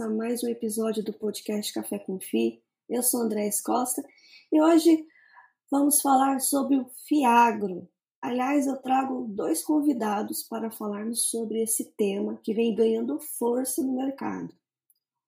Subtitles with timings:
[0.00, 2.62] a mais um episódio do podcast Café com Fi.
[2.88, 4.00] Eu sou Andrés Costa
[4.52, 5.04] e hoje
[5.68, 7.88] vamos falar sobre o Fiagro.
[8.22, 13.96] Aliás, eu trago dois convidados para falarmos sobre esse tema que vem ganhando força no
[13.96, 14.54] mercado.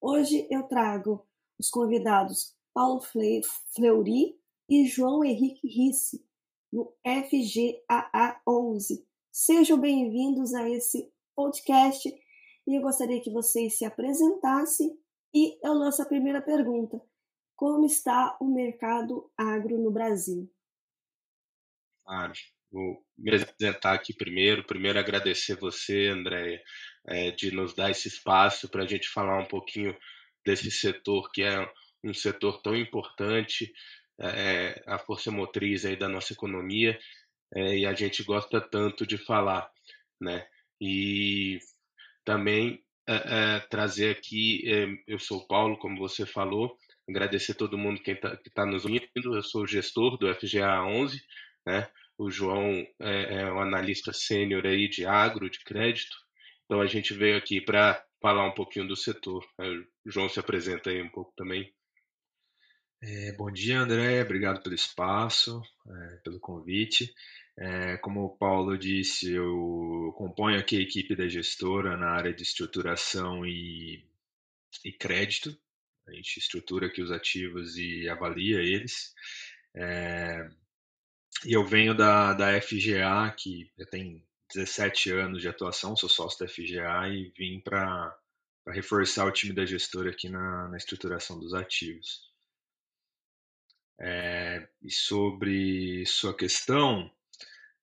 [0.01, 1.27] Hoje eu trago
[1.59, 4.39] os convidados Paulo Fleury
[4.71, 6.25] e João Henrique Risse,
[6.73, 9.05] no FGAA 11.
[9.33, 14.97] Sejam bem-vindos a esse podcast e eu gostaria que vocês se apresentassem
[15.35, 17.03] e eu lanço a primeira pergunta.
[17.57, 20.49] Como está o mercado agro no Brasil?
[22.07, 22.33] Claro,
[22.71, 24.65] vou me apresentar aqui primeiro.
[24.65, 26.63] Primeiro agradecer você, Andréia,
[27.09, 29.99] é, de nos dar esse espaço para a gente falar um pouquinho
[30.47, 31.69] desse setor que é
[32.05, 33.73] um setor tão importante,
[34.21, 36.99] é, a força motriz aí da nossa economia,
[37.55, 39.71] é, e a gente gosta tanto de falar,
[40.21, 40.47] né?
[40.81, 41.59] E
[42.25, 44.63] também é, trazer aqui,
[45.07, 46.77] eu sou o Paulo, como você falou,
[47.09, 51.21] agradecer todo mundo que está tá nos ouvindo, eu sou o gestor do FGA 11,
[51.67, 51.89] né?
[52.19, 56.17] o João é, é um analista sênior aí de agro, de crédito,
[56.65, 59.43] então a gente veio aqui para falar um pouquinho do setor.
[59.59, 61.73] O João se apresenta aí um pouco também.
[63.01, 64.23] É, bom dia, André.
[64.23, 67.15] Obrigado pelo espaço, é, pelo convite.
[67.57, 72.43] É, como o Paulo disse, eu componho aqui a equipe da gestora na área de
[72.43, 74.05] estruturação e,
[74.85, 75.57] e crédito.
[76.09, 79.15] A gente estrutura aqui os ativos e avalia eles.
[79.75, 80.51] É,
[81.45, 86.41] e eu venho da, da FGA, que já tem 17 anos de atuação, sou sócio
[86.41, 88.17] da FGA e vim para
[88.69, 92.29] reforçar o time da gestora aqui na, na estruturação dos ativos.
[94.01, 97.11] É, e sobre sua questão,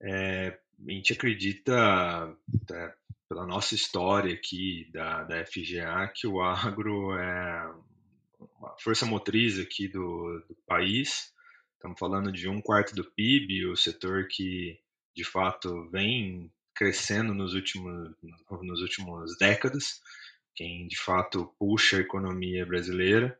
[0.02, 0.57] é,
[0.88, 2.35] a gente acredita,
[2.72, 2.94] é,
[3.27, 7.73] pela nossa história aqui da, da FGA, que o agro é
[8.59, 11.34] uma força motriz aqui do, do país.
[11.73, 14.79] Estamos falando de um quarto do PIB, o setor que
[15.16, 18.13] de fato vem crescendo nos últimos,
[18.62, 20.01] nos últimos décadas,
[20.53, 23.38] quem de fato puxa a economia brasileira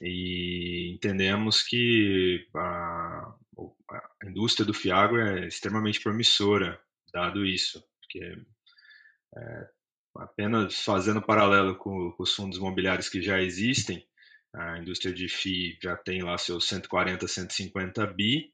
[0.00, 3.34] e entendemos que a,
[4.22, 6.80] a indústria do Fiagro é extremamente promissora,
[7.12, 8.36] dado isso, porque
[9.36, 9.68] é,
[10.16, 14.04] apenas fazendo paralelo com, com, os fundos imobiliários que já existem,
[14.52, 18.52] a indústria de FI já tem lá seus 140, 150 bi,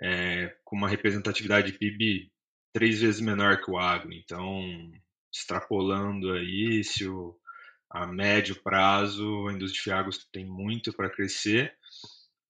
[0.00, 2.32] é, com uma representatividade de PIB
[2.72, 4.12] três vezes menor que o agro.
[4.12, 4.92] Então,
[5.32, 7.36] extrapolando aí, se o,
[7.90, 11.76] a médio prazo a indústria de Fiagros tem muito para crescer,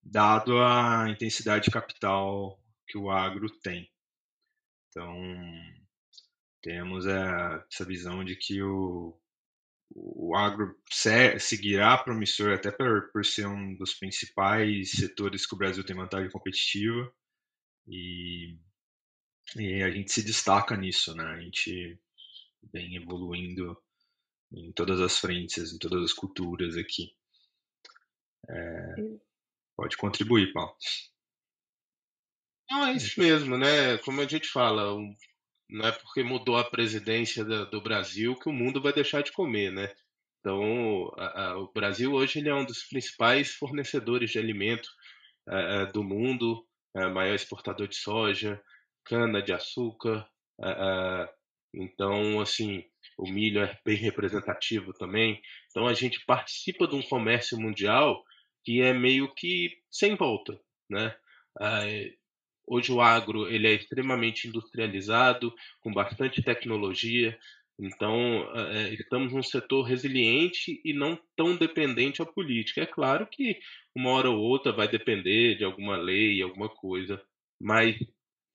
[0.03, 3.91] dado a intensidade de capital que o agro tem.
[4.89, 5.17] Então,
[6.61, 9.19] temos essa visão de que o,
[9.95, 10.77] o agro
[11.39, 16.31] seguirá promissor até por, por ser um dos principais setores que o Brasil tem vantagem
[16.31, 17.11] competitiva
[17.87, 18.59] e,
[19.57, 21.25] e a gente se destaca nisso, né?
[21.25, 21.99] A gente
[22.73, 23.81] vem evoluindo
[24.53, 27.13] em todas as frentes, em todas as culturas aqui.
[28.49, 28.95] É,
[29.81, 30.77] Pode contribuir, Paulo.
[32.71, 33.97] Não, é isso mesmo, né?
[34.05, 34.95] Como a gente fala,
[35.71, 39.73] não é porque mudou a presidência do Brasil que o mundo vai deixar de comer,
[39.73, 39.91] né?
[40.39, 44.91] Então, a, a, o Brasil hoje ele é um dos principais fornecedores de alimento
[45.49, 46.63] a, do mundo,
[46.95, 48.63] maior exportador de soja,
[49.03, 50.29] cana de açúcar.
[51.75, 52.85] Então, assim,
[53.17, 55.41] o milho é bem representativo também.
[55.71, 58.25] Então, a gente participa de um comércio mundial
[58.65, 61.15] que é meio que sem volta, né?
[62.67, 67.37] hoje o agro ele é extremamente industrializado, com bastante tecnologia,
[67.79, 72.83] então é, estamos num setor resiliente e não tão dependente à política.
[72.83, 73.59] É claro que
[73.95, 77.21] uma hora ou outra vai depender de alguma lei, alguma coisa,
[77.61, 77.97] mas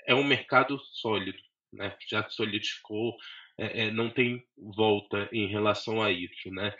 [0.07, 1.39] é um mercado sólido,
[1.75, 1.95] né?
[2.09, 3.15] Já solidificou,
[3.57, 6.73] é, é, não tem volta em relação a isso, né?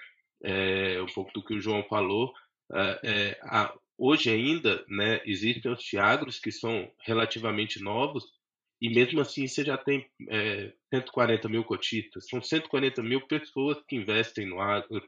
[0.44, 2.34] É, um pouco do que o João falou,
[2.74, 8.24] é, é, a, hoje ainda né, existem os fiagros que são relativamente novos
[8.82, 13.96] e mesmo assim você já tem é, 140 mil cotistas, são 140 mil pessoas que
[13.96, 15.08] investem no agro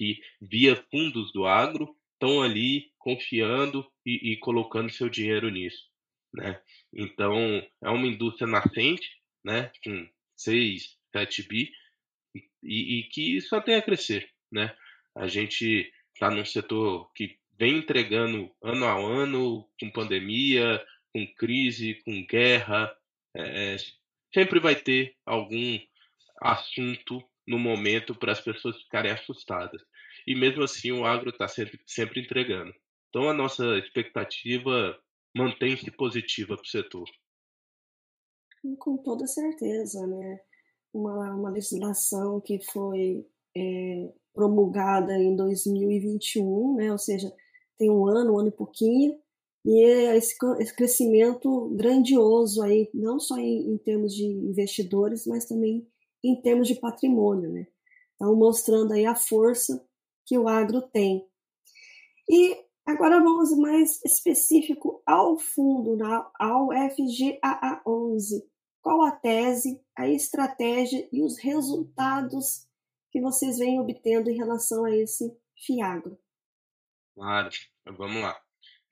[0.00, 5.84] e via fundos do agro estão ali confiando e, e colocando seu dinheiro nisso,
[6.32, 6.60] né?
[6.92, 7.34] Então
[7.82, 11.70] é uma indústria nascente, né, com 6, 7 bi
[12.62, 14.74] e, e que só tem a crescer, né?
[15.14, 22.00] A gente está num setor que vem entregando ano a ano, com pandemia, com crise,
[22.04, 22.94] com guerra.
[23.36, 23.76] É,
[24.32, 25.78] sempre vai ter algum
[26.40, 29.82] assunto no momento para as pessoas ficarem assustadas.
[30.26, 32.74] E mesmo assim o agro está sempre, sempre entregando.
[33.08, 34.98] Então a nossa expectativa
[35.34, 37.08] mantém-se positiva para o setor.
[38.78, 40.40] Com toda certeza, né?
[40.92, 43.26] Uma, uma legislação que foi
[43.56, 46.92] é, promulgada em 2021, né?
[46.92, 47.32] Ou seja,
[47.78, 49.18] tem um ano, um ano e pouquinho,
[49.64, 55.44] e é esse, esse crescimento grandioso aí, não só em, em, termos de investidores, mas
[55.44, 55.86] também
[56.24, 57.66] em termos de patrimônio, né?
[58.14, 59.84] Então, mostrando aí a força
[60.26, 61.24] que o agro tem.
[62.28, 62.56] E
[62.88, 66.02] agora vamos mais específico ao fundo,
[66.38, 68.42] ao FGAA11.
[68.80, 72.66] Qual a tese, a estratégia e os resultados
[73.10, 75.30] que vocês vêm obtendo em relação a esse
[75.66, 76.18] FIAGRO?
[77.14, 77.50] Claro,
[77.84, 78.40] vamos lá.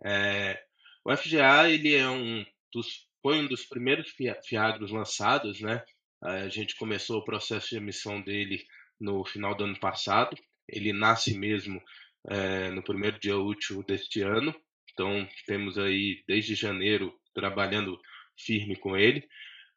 [0.04, 0.62] É,
[1.02, 4.14] o FGA ele é um dos, foi um dos primeiros
[4.44, 5.82] fiagros lançados, né?
[6.22, 8.62] A gente começou o processo de emissão dele
[9.00, 10.36] no final do ano passado.
[10.68, 11.80] Ele nasce mesmo
[12.28, 14.54] é, no primeiro dia útil deste ano.
[14.92, 18.00] Então temos aí desde janeiro trabalhando
[18.38, 19.26] firme com ele.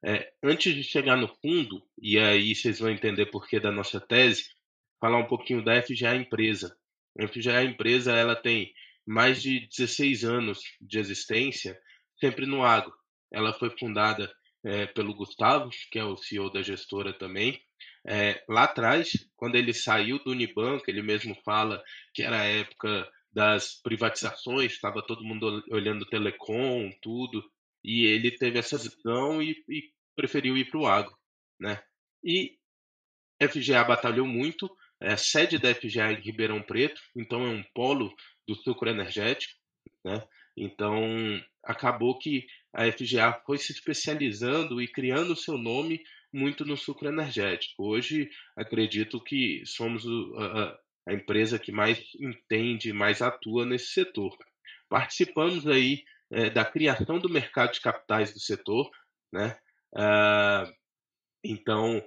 [0.03, 3.99] É, antes de chegar no fundo, e aí vocês vão entender por que da nossa
[3.99, 4.45] tese,
[4.99, 6.75] falar um pouquinho da FGA empresa.
[7.19, 8.73] A FGA empresa ela tem
[9.05, 11.77] mais de 16 anos de existência,
[12.19, 12.93] sempre no agro.
[13.31, 14.31] Ela foi fundada
[14.63, 17.59] é, pelo Gustavo, que é o CEO da gestora também.
[18.07, 23.07] É, lá atrás, quando ele saiu do Unibanco, ele mesmo fala que era a época
[23.31, 27.43] das privatizações, estava todo mundo olhando telecom, tudo,
[27.83, 31.15] e ele teve essa visão e, e preferiu ir para o agro,
[31.59, 31.81] né?
[32.23, 32.57] E
[33.41, 34.69] FGA batalhou muito,
[34.99, 38.13] é sede da FGA em Ribeirão Preto, então é um polo
[38.47, 39.53] do sucro energético,
[40.03, 40.27] né?
[40.57, 46.01] Então, acabou que a FGA foi se especializando e criando o seu nome
[46.31, 47.83] muito no sucro energético.
[47.83, 50.05] Hoje, acredito que somos
[51.07, 54.37] a, empresa que mais entende, mais atua nesse setor.
[54.87, 58.89] Participamos aí é, da criação do mercado de capitais do setor,
[59.33, 59.57] né?
[59.95, 60.71] Ah,
[61.43, 62.03] então,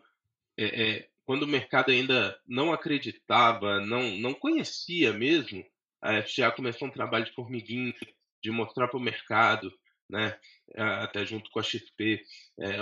[0.57, 5.65] é, é, quando o mercado ainda não acreditava, não, não conhecia mesmo,
[6.01, 7.95] a FGA começou um trabalho de formiguinha,
[8.43, 9.73] de mostrar para o mercado,
[10.13, 10.39] né,
[10.77, 12.23] até junto com a XP,
[12.61, 12.77] é,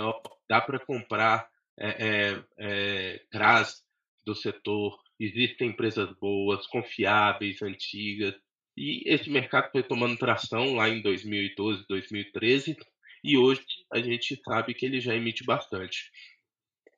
[0.49, 1.49] dá para comprar
[1.79, 3.81] é, é, é, CRAS
[4.25, 8.35] do setor, existem empresas boas, confiáveis, antigas,
[8.77, 12.77] e esse mercado foi tomando tração lá em 2012, 2013,
[13.23, 16.11] e hoje a gente sabe que ele já emite bastante.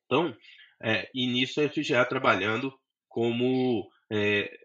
[0.06, 0.36] Então,
[0.82, 2.74] é, e nisso a FGA trabalhando
[3.08, 4.63] como é,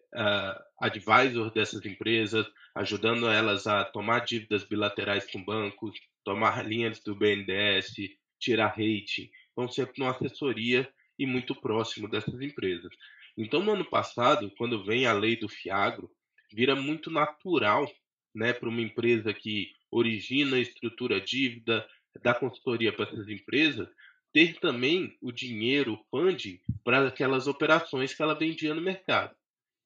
[0.78, 7.94] advisor dessas empresas, ajudando elas a tomar dívidas bilaterais com bancos, tomar linhas do BNDES,
[8.38, 9.30] tirar rating.
[9.52, 10.88] Então, sempre numa assessoria
[11.18, 12.90] e muito próximo dessas empresas.
[13.36, 16.10] Então, no ano passado, quando vem a lei do FIAGRO,
[16.52, 17.90] vira muito natural
[18.34, 21.86] né, para uma empresa que origina, estrutura dívida,
[22.22, 23.88] dá consultoria para essas empresas,
[24.32, 29.34] ter também o dinheiro, o funding, para aquelas operações que ela vendia no mercado.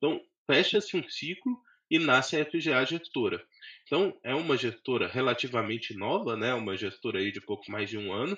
[0.03, 0.21] Então,
[0.51, 1.57] fecha-se um ciclo
[1.89, 3.41] e nasce a FGA gestora.
[3.87, 6.53] Então, é uma gestora relativamente nova, né?
[6.55, 8.37] uma gestora aí de pouco mais de um ano,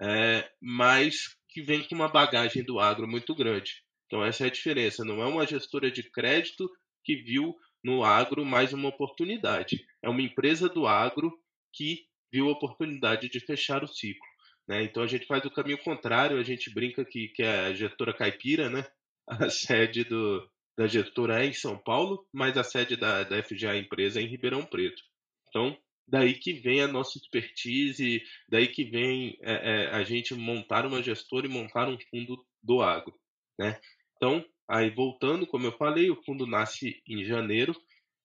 [0.00, 3.82] é, mas que vem com uma bagagem do agro muito grande.
[4.06, 5.04] Então, essa é a diferença.
[5.04, 6.70] Não é uma gestora de crédito
[7.04, 9.84] que viu no agro mais uma oportunidade.
[10.02, 11.30] É uma empresa do agro
[11.74, 14.26] que viu a oportunidade de fechar o ciclo.
[14.66, 14.82] Né?
[14.84, 18.14] Então, a gente faz o caminho contrário, a gente brinca que, que é a gestora
[18.14, 18.86] caipira, né?
[19.28, 23.76] a sede do, da gestora é em São Paulo, mas a sede da, da FGA
[23.76, 25.02] empresa é em Ribeirão Preto.
[25.48, 25.76] Então,
[26.08, 31.02] daí que vem a nossa expertise, daí que vem é, é, a gente montar uma
[31.02, 33.14] gestora e montar um fundo do agro.
[33.58, 33.78] Né?
[34.16, 37.74] Então, aí voltando, como eu falei, o fundo nasce em janeiro,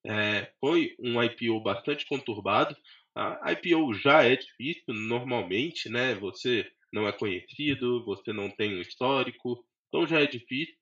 [0.06, 2.76] é, foi um IPO bastante conturbado.
[3.16, 6.14] A IPO já é difícil normalmente, né?
[6.16, 10.76] Você não é conhecido, você não tem um histórico, então já é difícil.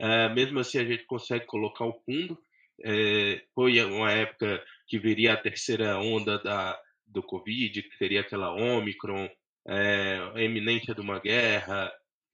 [0.00, 2.38] É, mesmo assim, a gente consegue colocar o fundo.
[2.82, 8.50] É, foi uma época que viria a terceira onda da, do Covid, que seria aquela
[8.54, 9.28] Omicron,
[9.68, 11.92] é, a eminência de uma guerra,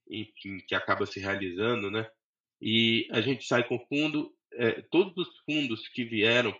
[0.09, 2.09] enfim, que acaba se realizando, né?
[2.63, 4.33] E a gente sai com fundo.
[4.55, 6.57] É, todos os fundos que vieram,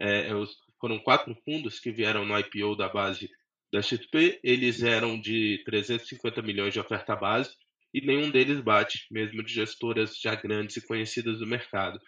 [0.00, 3.28] é, os, foram quatro fundos que vieram no IPO da base
[3.70, 7.54] da XP, eles eram de 350 milhões de oferta base
[7.94, 11.98] e nenhum deles bate, mesmo de gestoras já grandes e conhecidas do mercado.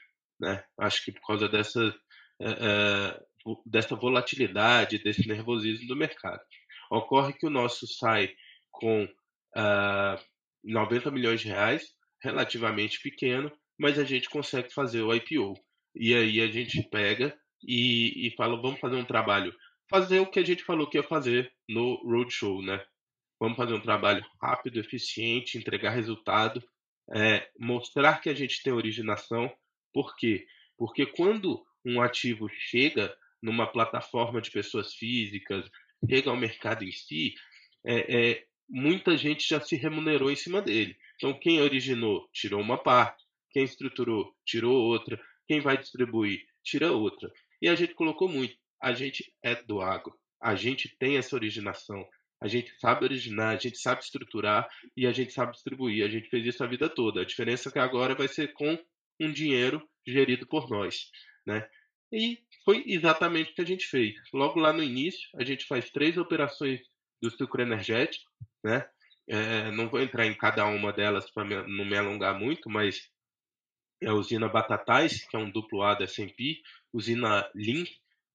[0.40, 0.62] Né?
[0.78, 1.94] Acho que por causa dessas
[2.40, 3.20] é,
[3.64, 6.40] dessa volatilidade, desse nervosismo do mercado.
[6.90, 8.30] Ocorre que o nosso sai
[8.70, 9.08] com uh,
[9.56, 10.18] ah,
[10.64, 15.54] 90 milhões de reais, relativamente pequeno, mas a gente consegue fazer o IPO.
[15.94, 19.54] E aí a gente pega e, e fala, vamos fazer um trabalho,
[19.90, 22.84] fazer o que a gente falou que ia fazer no Roadshow, né?
[23.40, 26.62] Vamos fazer um trabalho rápido, eficiente, entregar resultado,
[27.14, 29.50] é, mostrar que a gente tem originação.
[29.92, 30.46] Por quê?
[30.76, 35.70] Porque quando um ativo chega numa plataforma de pessoas físicas,
[36.08, 37.34] chega ao mercado em si,
[37.86, 40.96] é, é, muita gente já se remunerou em cima dele.
[41.16, 47.32] Então, quem originou tirou uma parte, quem estruturou tirou outra, quem vai distribuir tira outra.
[47.62, 48.54] E a gente colocou muito.
[48.80, 50.14] A gente é do agro.
[50.40, 52.06] A gente tem essa originação.
[52.40, 56.04] A gente sabe originar, a gente sabe estruturar e a gente sabe distribuir.
[56.04, 57.22] A gente fez isso a vida toda.
[57.22, 58.78] A diferença é que agora vai ser com
[59.20, 61.10] um dinheiro gerido por nós,
[61.46, 61.68] né?
[62.12, 64.14] E foi exatamente o que a gente fez.
[64.32, 66.80] Logo lá no início, a gente faz três operações
[67.20, 68.30] do sucro energético,
[68.64, 68.88] né?
[69.28, 73.10] É, não vou entrar em cada uma delas para não me alongar muito, mas
[74.00, 77.84] é a usina Batatais, que é um duplo A da S&P, usina Lean,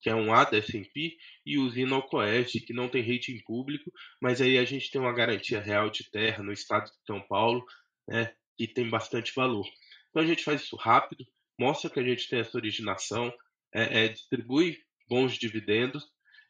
[0.04, 3.90] que é um A da S&P, e usina Alcoeste, que não tem rating público,
[4.22, 7.66] mas aí a gente tem uma garantia real de terra no estado de São Paulo,
[8.06, 9.66] né, e tem bastante valor.
[10.10, 11.26] Então a gente faz isso rápido,
[11.58, 13.34] mostra que a gente tem essa originação,
[13.74, 16.06] é, é, distribui bons dividendos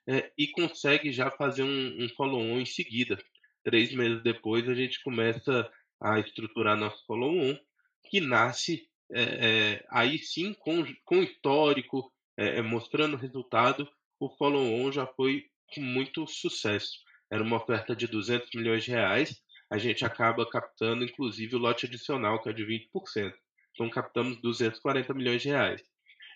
[0.10, 3.18] é, e consegue já fazer um, um follow-on em seguida.
[3.64, 7.56] Três meses depois a gente começa a estruturar nosso follow-on,
[8.10, 13.88] que nasce é, é, aí sim com, com histórico, é, mostrando resultado,
[14.20, 17.00] o follow-on já foi com muito sucesso.
[17.32, 21.88] Era uma oferta de 200 milhões de reais, a gente acaba captando inclusive o lote
[21.88, 23.34] adicional, que é de 20%.
[23.74, 25.82] Então captamos 240 milhões de reais.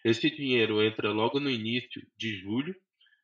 [0.04, 2.76] Esse dinheiro entra logo no início de julho,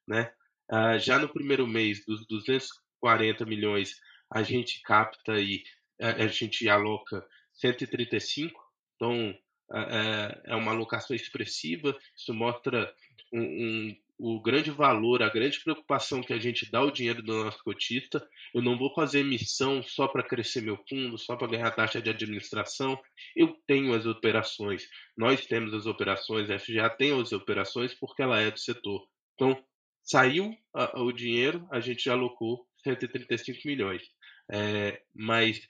[0.08, 0.32] né?
[0.70, 3.96] Ah, já no primeiro mês dos 240 milhões,
[4.30, 5.64] a gente capta aí,
[6.00, 8.60] a, a gente aloca 135,
[8.96, 9.36] então
[9.74, 12.94] é, é uma alocação expressiva, isso mostra
[13.32, 17.44] um, um, o grande valor, a grande preocupação que a gente dá ao dinheiro do
[17.44, 18.26] nosso cotista.
[18.54, 22.10] Eu não vou fazer emissão só para crescer meu fundo, só para ganhar taxa de
[22.10, 23.00] administração.
[23.36, 24.88] Eu tenho as operações,
[25.18, 29.06] nós temos as operações, a FGA tem as operações porque ela é do setor.
[29.34, 29.62] Então,
[30.04, 34.04] saiu a, o dinheiro, a gente já alocou 135 milhões.
[34.52, 35.68] É, mais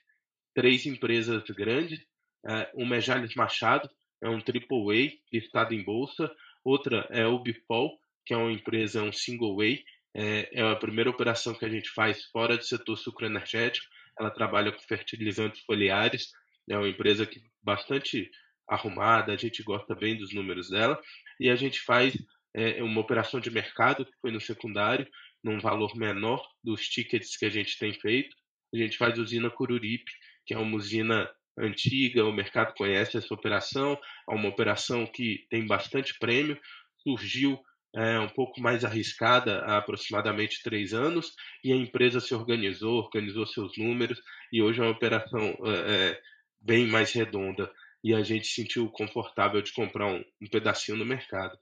[0.53, 2.05] três empresas grandes,
[2.45, 3.89] é, uma é Jales Machado,
[4.21, 6.31] é um AAA listado em bolsa,
[6.63, 9.83] outra é o Bipol, que é uma empresa, um single way,
[10.15, 13.85] é, é a primeira operação que a gente faz fora do setor sucroenergético,
[14.19, 16.31] ela trabalha com fertilizantes foliares,
[16.69, 18.29] é uma empresa que bastante
[18.67, 20.99] arrumada, a gente gosta bem dos números dela,
[21.39, 22.15] e a gente faz
[22.53, 25.07] é, uma operação de mercado que foi no secundário,
[25.43, 28.35] num valor menor dos tickets que a gente tem feito.
[28.73, 30.11] A gente faz usina Cururipe,
[30.45, 35.65] que é uma usina antiga, o mercado conhece essa operação, é uma operação que tem
[35.65, 36.59] bastante prêmio,
[37.01, 37.59] surgiu
[37.95, 43.45] é, um pouco mais arriscada há aproximadamente três anos e a empresa se organizou, organizou
[43.45, 44.19] seus números
[44.51, 46.21] e hoje é uma operação é, é
[46.59, 47.71] bem mais redonda
[48.03, 51.57] e a gente se sentiu confortável de comprar um, um pedacinho no mercado.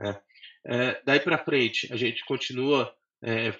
[0.00, 0.20] É.
[0.68, 3.56] É, daí para frente, a gente continua é,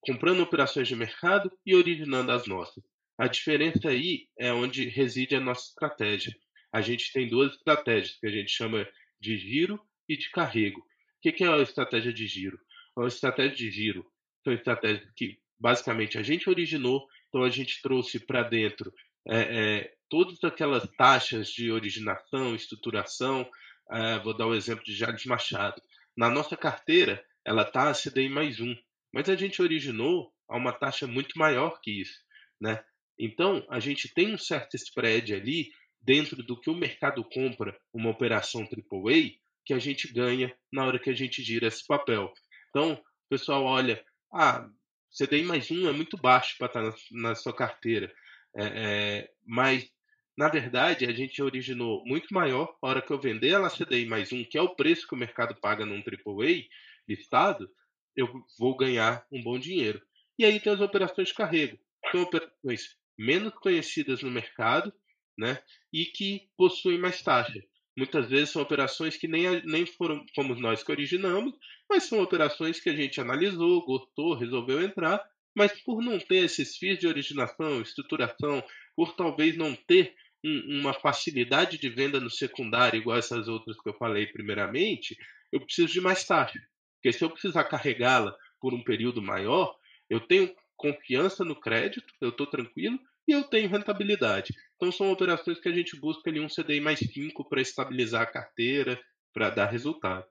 [0.00, 2.84] comprando operações de mercado e originando as nossas.
[3.20, 6.34] A diferença aí é onde reside a nossa estratégia.
[6.72, 8.88] A gente tem duas estratégias que a gente chama
[9.20, 10.80] de giro e de carrego.
[10.80, 10.84] O
[11.20, 12.58] que é a estratégia de giro?
[12.98, 14.10] A estratégia de giro
[14.42, 18.90] são estratégias que basicamente a gente originou, então a gente trouxe para dentro
[19.28, 23.46] é, é, todas aquelas taxas de originação, estruturação.
[23.92, 25.82] É, vou dar o um exemplo de Jales Machado.
[26.16, 28.74] Na nossa carteira, ela está a CDI mais um,
[29.12, 32.18] mas a gente originou a uma taxa muito maior que isso.
[32.58, 32.82] Né?
[33.22, 38.08] Então, a gente tem um certo spread ali dentro do que o mercado compra uma
[38.08, 39.32] operação AAA
[39.66, 42.32] que a gente ganha na hora que a gente gira esse papel.
[42.70, 44.66] Então, o pessoal olha, ah,
[45.14, 48.10] CDI mais um é muito baixo para estar tá na, na, sua carteira.
[48.56, 49.86] É, é, mas,
[50.34, 52.74] na verdade, a gente originou muito maior.
[52.82, 55.18] A hora que eu vender ela CDI mais um, que é o preço que o
[55.18, 56.64] mercado paga num AAA
[57.06, 57.70] listado,
[58.16, 60.00] eu vou ganhar um bom dinheiro.
[60.38, 61.78] E aí tem as operações de carrego.
[62.10, 64.90] São operações menos conhecidas no mercado
[65.38, 65.62] né,
[65.92, 67.62] e que possuem mais taxa.
[67.94, 71.52] Muitas vezes são operações que nem, nem foram como nós que originamos,
[71.88, 75.22] mas são operações que a gente analisou, gostou, resolveu entrar,
[75.54, 78.64] mas por não ter esses FIIs de originação, estruturação,
[78.96, 83.88] por talvez não ter um, uma facilidade de venda no secundário, igual essas outras que
[83.90, 85.14] eu falei primeiramente,
[85.52, 86.58] eu preciso de mais taxa.
[86.94, 89.76] Porque se eu precisar carregá-la por um período maior,
[90.08, 94.54] eu tenho confiança no crédito, eu estou tranquilo e eu tenho rentabilidade.
[94.76, 98.26] Então são operações que a gente busca ali um CDI mais 5 para estabilizar a
[98.26, 99.00] carteira,
[99.32, 100.26] para dar resultado.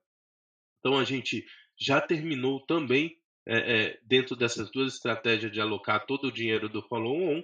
[0.79, 1.45] Então a gente
[1.79, 3.17] já terminou também
[3.47, 7.41] é, é, dentro dessas duas estratégias de alocar todo o dinheiro do follow-on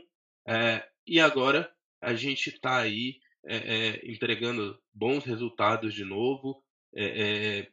[0.48, 1.72] é, e agora
[2.02, 3.20] a gente está aí
[4.04, 6.64] entregando bons resultados de novo,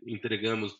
[0.06, 0.78] entregamos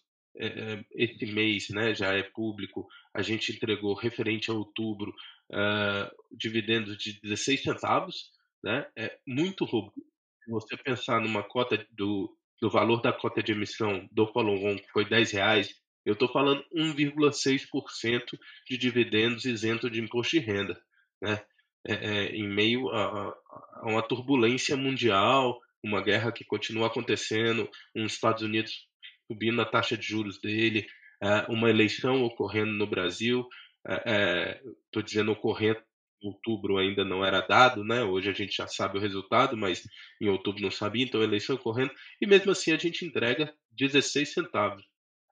[0.95, 5.15] esse mês, né, já é público, a gente entregou referente a outubro
[5.53, 8.31] uh, dividendos de 16 centavos,
[8.65, 10.01] né, é muito robusto.
[10.45, 14.91] Se você pensar numa cota do, do valor da cota de emissão do follow-on, que
[14.93, 20.81] foi 10 reais, eu estou falando 1,6% de dividendos isento de imposto de renda,
[21.21, 21.41] né?
[21.85, 28.13] É, é, em meio a, a, uma turbulência mundial, uma guerra que continua acontecendo, os
[28.13, 28.87] Estados Unidos
[29.27, 30.87] subindo a taxa de juros dele,
[31.21, 33.49] é, uma eleição ocorrendo no Brasil,
[33.85, 34.61] estou é,
[34.97, 35.83] é, dizendo ocorrendo
[36.23, 38.03] outubro ainda não era dado, né?
[38.03, 39.83] Hoje a gente já sabe o resultado, mas
[40.21, 44.85] em outubro não sabia, então eleição ocorrendo, e mesmo assim a gente entrega 16 centavos.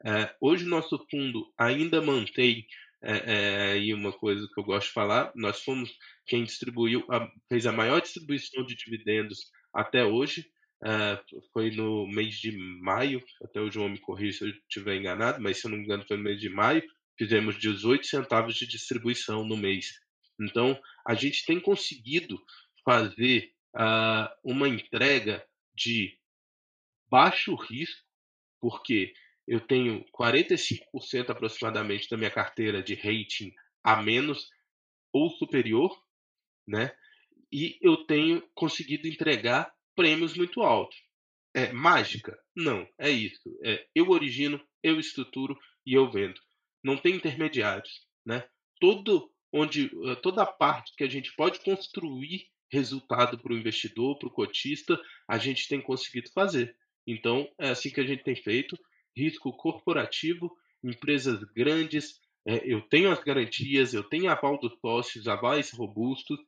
[0.04, 2.66] É, hoje o nosso fundo ainda mantém
[3.02, 5.90] é, é, uma coisa que eu gosto de falar, nós fomos
[6.26, 10.46] quem distribuiu, a, fez a maior distribuição de dividendos até hoje,
[10.82, 11.20] é,
[11.52, 15.58] foi no mês de maio, até o João me corrija se eu estiver enganado, mas
[15.58, 16.82] se eu não me engano foi no mês de maio,
[17.20, 20.00] fizemos 18 centavos de distribuição no mês.
[20.40, 22.42] Então, a gente tem conseguido
[22.82, 26.18] fazer uh, uma entrega de
[27.10, 28.02] baixo risco,
[28.58, 29.12] porque
[29.46, 33.52] eu tenho 45% aproximadamente da minha carteira de rating
[33.84, 34.48] a menos
[35.12, 35.94] ou superior,
[36.66, 36.90] né?
[37.52, 40.96] E eu tenho conseguido entregar prêmios muito altos.
[41.54, 42.38] É mágica?
[42.56, 43.42] Não, é isso.
[43.62, 46.40] É, eu origino, eu estruturo e eu vendo.
[46.82, 48.44] Não tem intermediários, né?
[48.80, 54.18] Todo onde eh, toda a parte que a gente pode construir resultado para o investidor,
[54.18, 56.76] para o cotista, a gente tem conseguido fazer.
[57.06, 58.78] Então, é assim que a gente tem feito.
[59.16, 65.70] Risco corporativo, empresas grandes, é, eu tenho as garantias, eu tenho aval dos sócios, avais
[65.72, 66.38] robustos,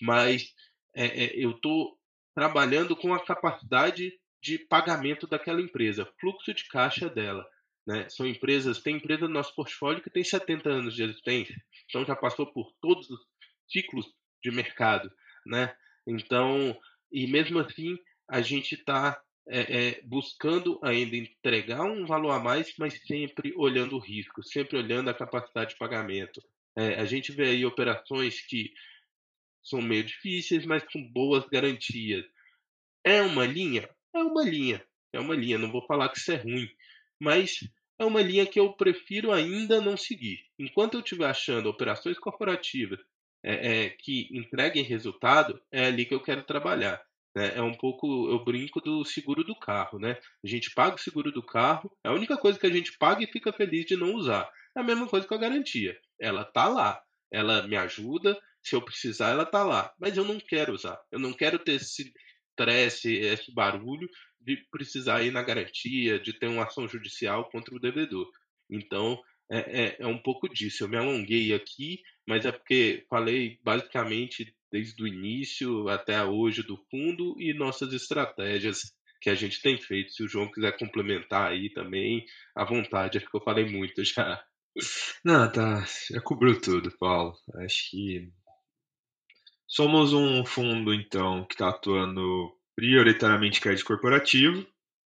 [0.00, 0.54] mas
[0.94, 1.98] é, é, eu estou
[2.34, 7.46] trabalhando com a capacidade de pagamento daquela empresa, fluxo de caixa dela.
[7.90, 8.08] Né?
[8.08, 12.14] São empresas, tem empresa no nosso portfólio que tem 70 anos de existência, então já
[12.14, 13.18] passou por todos os
[13.68, 14.06] ciclos
[14.40, 15.10] de mercado.
[15.44, 15.74] Né?
[16.06, 16.78] Então,
[17.10, 17.98] e mesmo assim,
[18.28, 23.96] a gente está é, é, buscando ainda entregar um valor a mais, mas sempre olhando
[23.96, 26.40] o risco, sempre olhando a capacidade de pagamento.
[26.76, 28.72] É, a gente vê aí operações que
[29.64, 32.24] são meio difíceis, mas com boas garantias.
[33.02, 33.90] É uma linha?
[34.14, 34.80] É uma linha.
[35.12, 35.58] É uma linha.
[35.58, 36.70] Não vou falar que isso é ruim,
[37.18, 37.58] mas
[38.00, 40.40] é uma linha que eu prefiro ainda não seguir.
[40.58, 42.98] Enquanto eu estiver achando operações corporativas
[43.44, 46.98] é, é, que entreguem resultado, é ali que eu quero trabalhar.
[47.36, 47.52] Né?
[47.56, 50.16] É um pouco, eu brinco do seguro do carro, né?
[50.42, 53.22] A gente paga o seguro do carro, é a única coisa que a gente paga
[53.22, 54.50] e fica feliz de não usar.
[54.74, 55.94] É a mesma coisa com a garantia.
[56.18, 59.92] Ela tá lá, ela me ajuda, se eu precisar, ela tá lá.
[60.00, 60.98] Mas eu não quero usar.
[61.12, 62.10] Eu não quero ter esse
[62.60, 64.08] estresse, esse barulho
[64.40, 68.28] de precisar ir na garantia, de ter uma ação judicial contra o devedor.
[68.70, 69.20] Então,
[69.50, 70.84] é, é, é, um pouco disso.
[70.84, 76.76] Eu me alonguei aqui, mas é porque falei basicamente desde o início até hoje do
[76.90, 80.12] fundo e nossas estratégias que a gente tem feito.
[80.12, 84.42] Se o João quiser complementar aí também, à vontade, acho que eu falei muito já.
[85.24, 85.84] Não, tá.
[86.10, 87.34] Já cobriu tudo, Paulo.
[87.56, 88.32] Acho que
[89.70, 94.66] somos um fundo, então, que está atuando prioritariamente crédito corporativo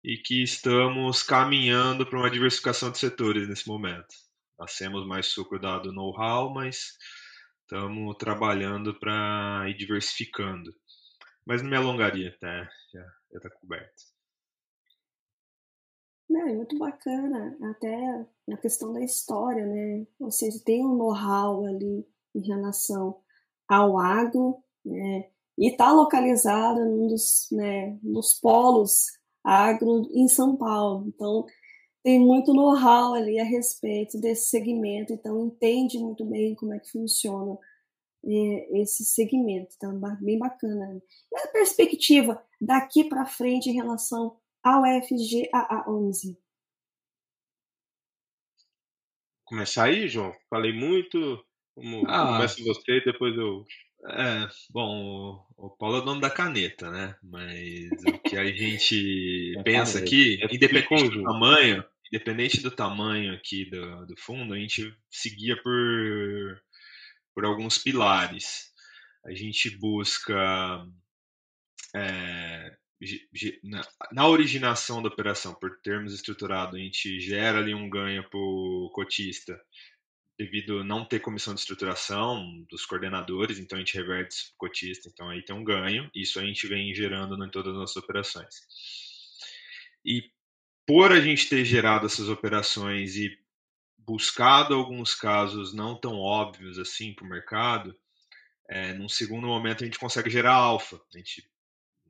[0.04, 4.14] e que estamos caminhando para uma diversificação de setores nesse momento.
[4.58, 6.98] Nós temos mais suco dado know-how, mas
[7.62, 10.70] estamos trabalhando para ir diversificando.
[11.46, 12.68] Mas não me alongaria, tá?
[12.92, 14.02] Já está coberto.
[16.28, 20.06] Não, é muito bacana, até na questão da história, né?
[20.20, 23.21] Vocês têm um know-how ali em relação
[23.74, 25.28] ao agro, né?
[25.58, 29.06] E está localizada num dos, né, nos polos
[29.44, 31.06] agro em São Paulo.
[31.08, 31.46] Então,
[32.02, 36.90] tem muito know-how ali a respeito desse segmento, então entende muito bem como é que
[36.90, 37.56] funciona
[38.24, 39.74] é, esse segmento.
[39.76, 41.00] Então, bem bacana.
[41.30, 46.36] E a perspectiva daqui para frente em relação ao FGAA 11?
[49.44, 50.32] Começar aí, João?
[50.48, 51.44] Falei muito.
[51.74, 52.36] Como, ah.
[52.36, 53.64] Começa você, depois eu
[54.04, 57.16] É, bom, o Paulo é o dono da caneta, né?
[57.22, 63.34] Mas o que a gente é pensa aqui, é independente do tamanho, independente do tamanho
[63.34, 66.62] aqui do, do fundo, a gente seguia por,
[67.34, 68.70] por alguns pilares.
[69.24, 70.84] A gente busca
[71.94, 72.76] é,
[73.62, 78.38] na, na, originação da operação, por termos estruturado, a gente gera ali um ganho para
[78.38, 79.60] o cotista
[80.44, 84.68] devido não ter comissão de estruturação dos coordenadores, então a gente reverte isso para o
[84.68, 87.96] cotista, então aí tem um ganho, isso a gente vem gerando em todas as nossas
[87.96, 88.54] operações.
[90.04, 90.30] E
[90.86, 93.38] por a gente ter gerado essas operações e
[93.98, 97.96] buscado alguns casos não tão óbvios assim para o mercado,
[98.68, 101.00] é, num segundo momento a gente consegue gerar alfa.
[101.14, 101.48] A gente,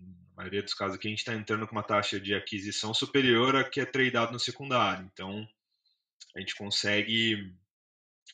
[0.00, 3.56] na maioria dos casos aqui, a gente está entrando com uma taxa de aquisição superior
[3.56, 5.08] a que é tradeado no secundário.
[5.12, 5.46] Então,
[6.34, 7.54] a gente consegue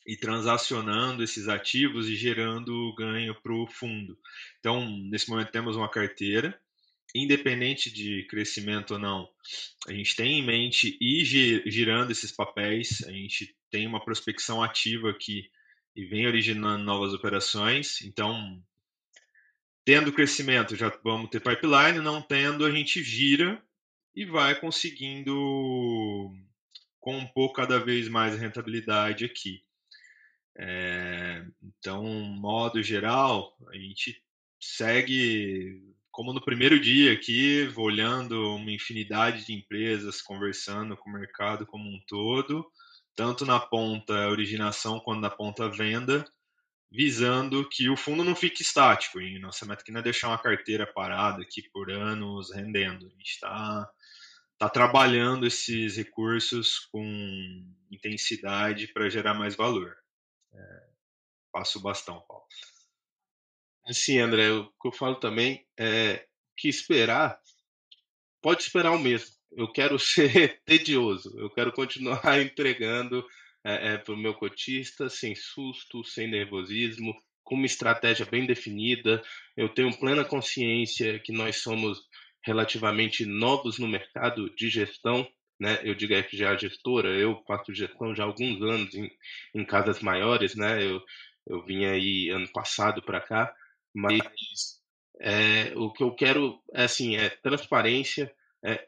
[0.05, 4.17] ir transacionando esses ativos e gerando ganho para o fundo.
[4.59, 6.59] Então, nesse momento temos uma carteira,
[7.13, 9.29] independente de crescimento ou não,
[9.87, 11.25] a gente tem em mente ir
[11.69, 15.49] girando esses papéis, a gente tem uma prospecção ativa aqui
[15.95, 18.01] e vem originando novas operações.
[18.01, 18.63] Então,
[19.83, 23.61] tendo crescimento, já vamos ter pipeline, não tendo, a gente gira
[24.15, 26.31] e vai conseguindo
[26.99, 29.63] compor cada vez mais rentabilidade aqui.
[30.61, 34.21] É, então, modo geral, a gente
[34.59, 41.65] segue como no primeiro dia aqui, olhando uma infinidade de empresas, conversando com o mercado
[41.65, 42.69] como um todo,
[43.15, 46.25] tanto na ponta originação quanto na ponta venda,
[46.91, 49.21] visando que o fundo não fique estático.
[49.21, 53.05] E nossa meta aqui não é deixar uma carteira parada aqui por anos rendendo.
[53.05, 53.89] A gente está
[54.57, 59.95] tá trabalhando esses recursos com intensidade para gerar mais valor.
[60.53, 60.89] É,
[61.51, 62.45] passo o bastão, Paulo.
[63.85, 67.39] Assim, André, o que eu falo também é que esperar,
[68.41, 69.35] pode esperar o mesmo.
[69.51, 73.25] Eu quero ser tedioso, eu quero continuar entregando
[73.63, 79.21] é, é, para o meu cotista sem susto, sem nervosismo, com uma estratégia bem definida.
[79.57, 81.99] Eu tenho plena consciência que nós somos
[82.43, 85.27] relativamente novos no mercado de gestão,
[85.59, 85.79] né?
[85.83, 89.11] Eu digo FGA gestora, eu faço gestão já há alguns anos em,
[89.53, 90.83] em casas maiores, né?
[90.83, 91.01] Eu,
[91.47, 93.53] eu vim aí ano passado para cá,
[93.93, 94.79] mas
[95.19, 98.87] é, o que eu quero é, assim, é transparência, é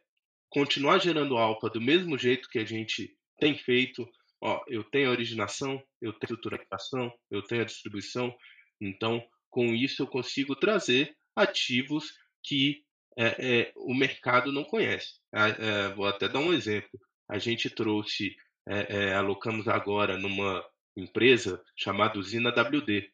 [0.49, 4.07] continuar gerando alfa do mesmo jeito que a gente tem feito.
[4.39, 8.33] Ó, eu tenho a originação, eu tenho a estruturação, eu tenho a distribuição.
[8.79, 12.83] Então, com isso, eu consigo trazer ativos que
[13.17, 15.15] é, é, o mercado não conhece.
[15.33, 16.99] É, vou até dar um exemplo.
[17.29, 18.35] A gente trouxe,
[18.67, 20.63] é, é, alocamos agora numa
[20.95, 23.09] empresa chamada Usina WD.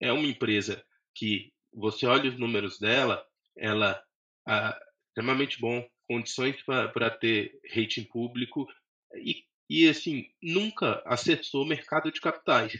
[0.00, 0.84] É uma empresa
[1.14, 3.24] que você olha os números dela,
[3.56, 4.02] ela
[4.48, 8.66] é extremamente bom, condições para ter rating público
[9.14, 12.72] e, e assim nunca acessou o mercado de capitais.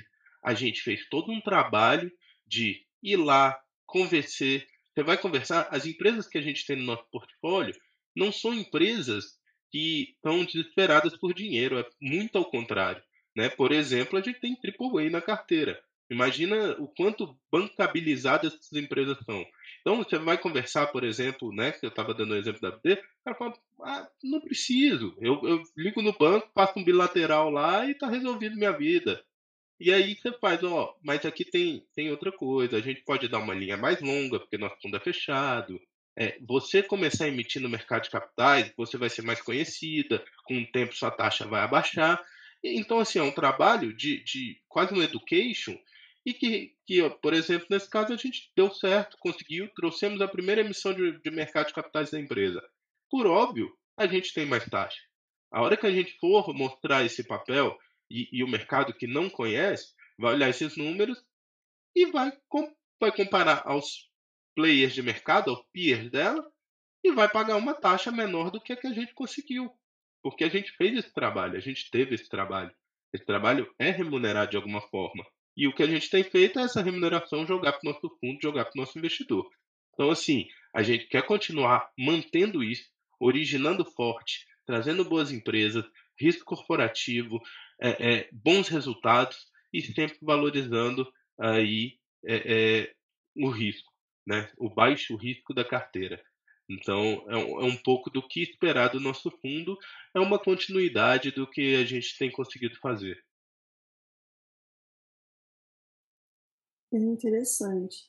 [0.42, 2.10] A gente fez todo um trabalho
[2.46, 4.66] de ir lá, convencer.
[4.94, 7.74] Você vai conversar, as empresas que a gente tem no nosso portfólio
[8.14, 9.38] não são empresas
[9.70, 13.02] que estão desesperadas por dinheiro, é muito ao contrário.
[13.36, 13.48] Né?
[13.48, 15.80] Por exemplo, a gente tem AAA na carteira.
[16.10, 19.46] Imagina o quanto bancabilizadas essas empresas são.
[19.80, 22.94] Então, você vai conversar, por exemplo, né, que eu estava dando o exemplo da BD,
[22.94, 27.86] o cara fala, ah, não preciso, eu, eu ligo no banco, faço um bilateral lá
[27.86, 29.24] e está resolvido minha vida.
[29.80, 33.38] E aí você faz, ó, mas aqui tem, tem outra coisa, a gente pode dar
[33.38, 35.80] uma linha mais longa, porque nosso fundo é fechado.
[36.14, 40.58] É, você começar a emitir no mercado de capitais, você vai ser mais conhecida, com
[40.58, 42.22] o tempo sua taxa vai abaixar.
[42.62, 45.78] Então, assim, é um trabalho de, de quase um education
[46.26, 50.60] e que, que, por exemplo, nesse caso a gente deu certo, conseguiu, trouxemos a primeira
[50.60, 52.62] emissão de, de mercado de capitais da empresa.
[53.10, 55.00] Por óbvio, a gente tem mais taxa.
[55.50, 57.78] A hora que a gente for mostrar esse papel
[58.10, 61.22] e, e o mercado que não conhece vai olhar esses números
[61.94, 64.10] e vai, com, vai comparar aos
[64.54, 66.44] players de mercado, aos peers dela,
[67.02, 69.70] e vai pagar uma taxa menor do que a que a gente conseguiu.
[70.22, 72.74] Porque a gente fez esse trabalho, a gente teve esse trabalho.
[73.12, 75.24] Esse trabalho é remunerado de alguma forma.
[75.56, 78.38] E o que a gente tem feito é essa remuneração jogar para o nosso fundo,
[78.42, 79.48] jogar para o nosso investidor.
[79.94, 82.84] Então, assim, a gente quer continuar mantendo isso,
[83.18, 85.84] originando forte, trazendo boas empresas,
[86.18, 87.40] risco corporativo,
[87.80, 92.94] é, é, bons resultados e sempre valorizando aí é, é
[93.36, 93.92] o risco,
[94.26, 94.50] né?
[94.58, 96.22] o baixo risco da carteira.
[96.68, 99.76] Então, é um, é um, pouco do que esperar do nosso fundo,
[100.14, 103.18] é uma continuidade do que a gente tem conseguido fazer.
[106.92, 108.08] É interessante.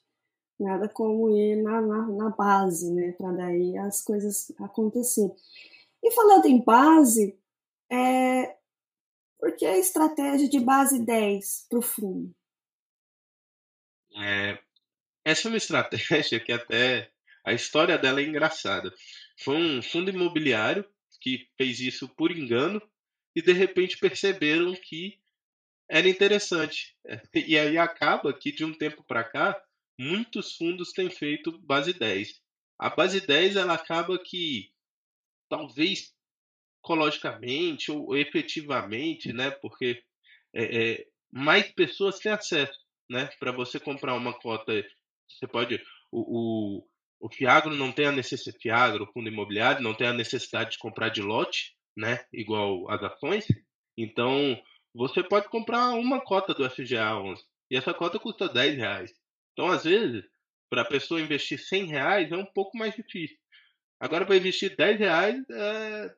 [0.60, 3.13] Nada como ir na, na, na base, né?
[3.13, 5.36] Para daí as coisas acontecerem.
[6.03, 7.39] E falando em base,
[7.91, 8.57] é,
[9.41, 12.32] por que a estratégia de base 10 para o fundo?
[14.15, 14.60] É,
[15.25, 17.12] essa é uma estratégia que até
[17.43, 18.93] a história dela é engraçada.
[19.39, 20.88] Foi um fundo imobiliário
[21.19, 22.80] que fez isso por engano
[23.36, 25.19] e de repente perceberam que
[25.89, 26.95] era interessante.
[27.34, 29.60] E aí acaba que de um tempo para cá,
[29.97, 32.39] muitos fundos têm feito base 10.
[32.77, 34.71] A base 10 ela acaba que
[35.49, 36.13] talvez
[36.84, 39.52] ecologicamente ou efetivamente, né?
[39.52, 40.04] Porque
[40.54, 42.78] é, é, mais pessoas têm acesso,
[43.10, 43.30] né?
[43.39, 44.84] Para você comprar uma cota,
[45.30, 50.08] você pode o, o, o Fiagro não tem a necessidade, Fiagro, fundo imobiliário não tem
[50.08, 52.26] a necessidade de comprar de lote, né?
[52.34, 53.46] Igual as ações.
[53.98, 54.60] Então
[54.94, 59.13] você pode comprar uma cota do FGA 11 e essa cota custa 10 reais.
[59.54, 60.24] Então às vezes
[60.70, 63.38] para a pessoa investir 100 reais é um pouco mais difícil.
[64.00, 66.15] Agora, para investir 10 reais, é,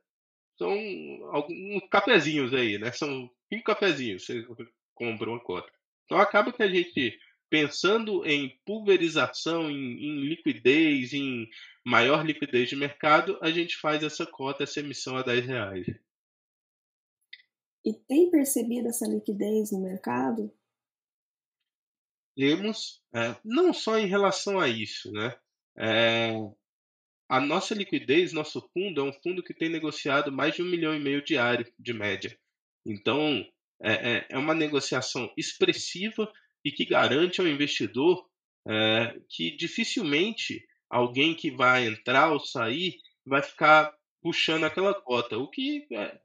[0.63, 2.91] são alguns cafezinhos aí, né?
[2.91, 4.45] São cinco cafezinhos você
[4.93, 5.71] compra uma cota.
[6.05, 11.49] Então acaba que a gente, pensando em pulverização, em, em liquidez, em
[11.85, 15.87] maior liquidez de mercado, a gente faz essa cota, essa emissão a 10 reais.
[17.85, 20.53] E tem percebido essa liquidez no mercado?
[22.35, 25.37] Temos, é, não só em relação a isso, né?
[25.75, 26.31] É,
[27.29, 30.95] a nossa liquidez, nosso fundo, é um fundo que tem negociado mais de um milhão
[30.95, 32.37] e meio diário, de média.
[32.85, 33.45] Então,
[33.81, 36.31] é, é, é uma negociação expressiva
[36.63, 38.25] e que garante ao investidor
[38.67, 45.49] é, que dificilmente alguém que vai entrar ou sair vai ficar puxando aquela cota, o
[45.49, 46.19] que é,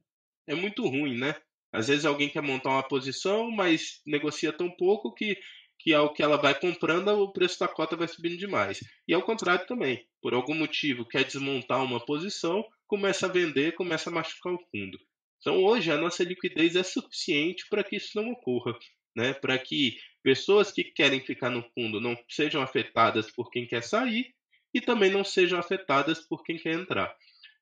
[0.49, 1.35] é muito ruim, né?
[1.73, 5.39] Às vezes alguém quer montar uma posição, mas negocia tão pouco que
[5.79, 8.81] que ao que ela vai comprando, o preço da cota vai subindo demais.
[9.07, 14.11] E ao contrário também, por algum motivo quer desmontar uma posição, começa a vender, começa
[14.11, 14.99] a machucar o fundo.
[15.41, 18.77] Então hoje a nossa liquidez é suficiente para que isso não ocorra,
[19.17, 19.33] né?
[19.33, 24.35] Para que pessoas que querem ficar no fundo não sejam afetadas por quem quer sair
[24.75, 27.15] e também não sejam afetadas por quem quer entrar.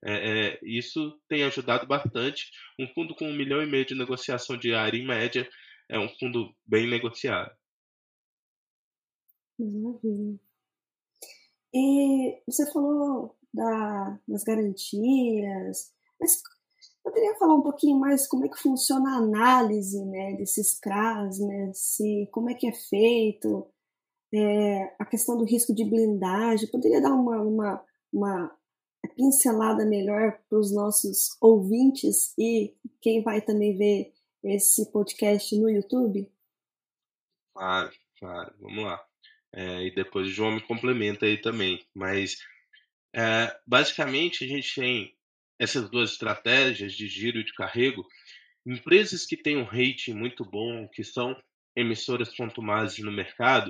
[0.05, 2.51] É, é, isso tem ajudado bastante.
[2.79, 5.49] Um fundo com um milhão e meio de negociação diária em média
[5.89, 7.55] é um fundo bem negociado.
[9.59, 10.39] Maravilha.
[11.75, 16.43] E você falou da, das garantias, mas
[17.03, 21.71] poderia falar um pouquinho mais como é que funciona a análise né, desses CRAs, né,
[21.75, 23.67] se, como é que é feito,
[24.33, 28.57] é, a questão do risco de blindagem, poderia dar uma, uma, uma
[29.15, 36.31] pincelada melhor para os nossos ouvintes e quem vai também ver esse podcast no YouTube?
[37.55, 39.07] Claro, claro, vamos lá.
[39.57, 41.83] É, e depois o João me complementa aí também.
[41.95, 42.39] Mas
[43.15, 45.17] é, basicamente a gente tem
[45.59, 48.07] essas duas estratégias de giro e de carrego.
[48.67, 51.35] Empresas que têm um rating muito bom, que são
[51.75, 53.69] emissoras contumazes no mercado,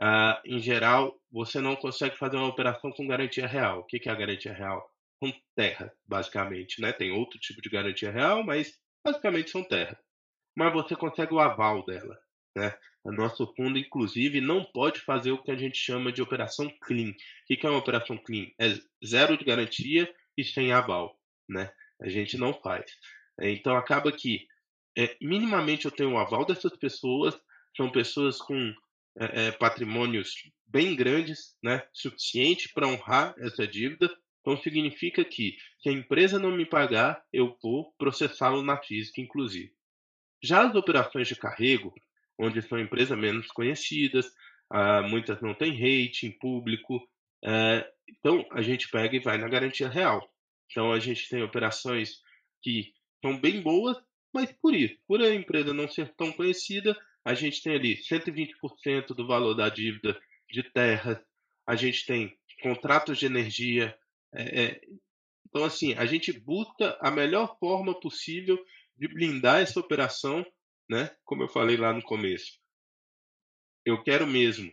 [0.00, 3.80] uh, em geral, você não consegue fazer uma operação com garantia real.
[3.80, 4.86] O que é a garantia real?
[5.20, 6.80] Com terra, basicamente.
[6.80, 6.92] Né?
[6.92, 9.98] Tem outro tipo de garantia real, mas basicamente são terra.
[10.54, 12.18] Mas você consegue o aval dela.
[12.56, 12.74] Né?
[13.04, 17.10] O nosso fundo, inclusive, não pode fazer o que a gente chama de operação clean.
[17.10, 17.14] O
[17.46, 18.46] que é uma operação clean?
[18.60, 21.18] É zero de garantia e sem aval.
[21.48, 21.72] Né?
[22.00, 22.84] A gente não faz.
[23.40, 24.46] Então, acaba que,
[24.96, 27.34] é, minimamente, eu tenho o aval dessas pessoas,
[27.76, 28.74] são pessoas com
[29.18, 30.34] é, é, patrimônios
[30.66, 31.82] bem grandes, né?
[31.92, 34.14] suficiente para honrar essa dívida.
[34.40, 39.72] Então, significa que, se a empresa não me pagar, eu vou processá-lo na física, inclusive.
[40.42, 41.94] Já as operações de carrego,
[42.38, 44.26] onde são empresas menos conhecidas,
[44.72, 46.96] uh, muitas não têm rating público.
[47.44, 50.28] Uh, então, a gente pega e vai na garantia real.
[50.70, 52.20] Então, a gente tem operações
[52.62, 53.96] que são bem boas,
[54.32, 59.08] mas por isso, por a empresa não ser tão conhecida, a gente tem ali 120%
[59.08, 60.18] do valor da dívida
[60.50, 61.18] de terras,
[61.66, 63.96] a gente tem contratos de energia.
[64.34, 64.80] É,
[65.46, 68.58] então, assim, a gente busca a melhor forma possível
[68.96, 70.44] de blindar essa operação
[70.92, 71.10] né?
[71.24, 72.60] Como eu falei lá no começo,
[73.84, 74.70] eu quero mesmo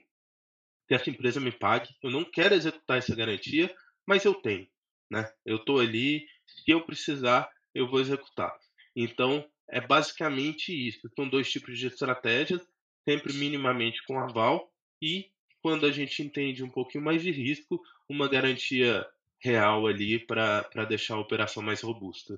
[0.87, 1.89] que essa empresa me pague.
[2.03, 3.73] Eu não quero executar essa garantia,
[4.05, 4.67] mas eu tenho,
[5.09, 5.31] né?
[5.45, 8.53] Eu estou ali, se eu precisar, eu vou executar.
[8.95, 11.09] Então, é basicamente isso.
[11.15, 12.61] São dois tipos de estratégias,
[13.07, 18.27] sempre minimamente com aval e quando a gente entende um pouquinho mais de risco, uma
[18.27, 19.07] garantia
[19.41, 22.37] real ali para deixar a operação mais robusta.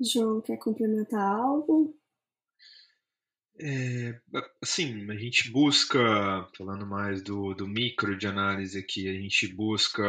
[0.00, 1.96] João, quer complementar algo?
[3.60, 4.20] É,
[4.60, 5.98] assim, a gente busca,
[6.56, 10.02] falando mais do, do micro de análise aqui, a gente busca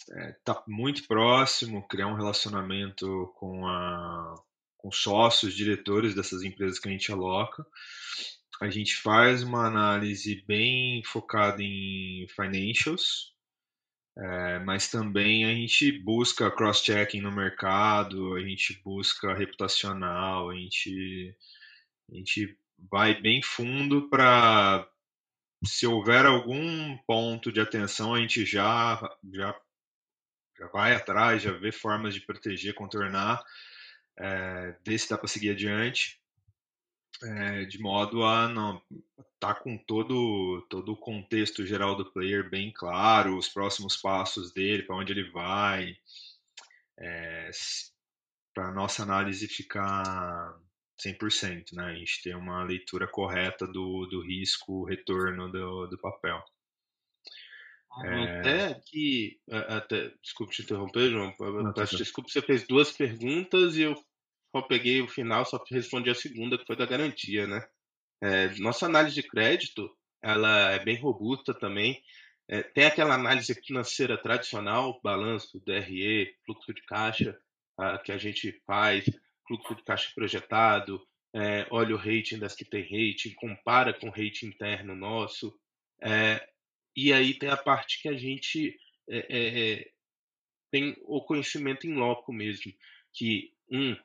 [0.00, 4.34] estar é, tá muito próximo, criar um relacionamento com, a,
[4.76, 7.66] com sócios, diretores dessas empresas que a gente aloca.
[8.62, 13.33] A gente faz uma análise bem focada em financials,
[14.16, 21.36] é, mas também a gente busca cross-checking no mercado, a gente busca reputacional, a gente
[22.10, 22.56] a gente
[22.90, 24.88] vai bem fundo para
[25.64, 29.00] se houver algum ponto de atenção, a gente já,
[29.32, 29.58] já,
[30.58, 33.42] já vai atrás, já vê formas de proteger, contornar,
[34.18, 36.20] é, ver se dá para seguir adiante,
[37.24, 38.82] é, de modo a não
[39.38, 44.82] tá com todo todo o contexto geral do player bem claro, os próximos passos dele,
[44.82, 45.96] para onde ele vai,
[46.98, 47.50] é,
[48.54, 50.58] para nossa análise ficar
[50.98, 51.84] 100%, né?
[51.86, 56.42] A gente ter uma leitura correta do, do risco, retorno do, do papel.
[57.92, 58.40] Ah, é...
[58.40, 61.34] Até que, até, desculpe te interromper, João,
[61.74, 63.94] peço desculpa, você fez duas perguntas e eu
[64.54, 67.66] só peguei o final, só respondi a segunda, que foi da garantia, né?
[68.22, 69.90] É, nossa análise de crédito,
[70.22, 72.00] ela é bem robusta também,
[72.48, 77.36] é, tem aquela análise financeira tradicional, balanço, DRE, fluxo de caixa,
[77.76, 79.04] a, que a gente faz,
[79.48, 84.12] fluxo de caixa projetado, é, olha o rating das que tem rating, compara com o
[84.12, 85.52] rating interno nosso.
[86.00, 86.48] É,
[86.96, 88.78] e aí tem a parte que a gente
[89.10, 89.90] é,
[90.70, 92.72] tem o conhecimento em loco mesmo,
[93.12, 93.96] que um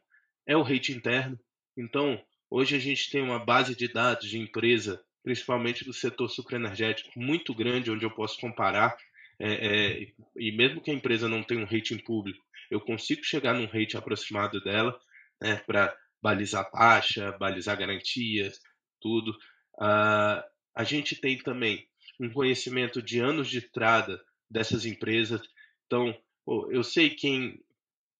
[0.49, 1.39] é o rating interno.
[1.77, 7.11] Então, hoje a gente tem uma base de dados de empresa, principalmente do setor sucroenergético,
[7.15, 8.97] muito grande, onde eu posso comparar.
[9.39, 13.97] e mesmo que a empresa não tenha um rating público, eu consigo chegar num rating
[13.97, 14.99] aproximado dela
[15.39, 18.59] né, para balizar taxa, balizar garantias,
[18.99, 19.31] tudo.
[19.75, 20.43] Uh,
[20.75, 21.87] a gente tem também
[22.19, 25.41] um conhecimento de anos de estrada dessas empresas.
[25.85, 27.63] Então, pô, eu sei quem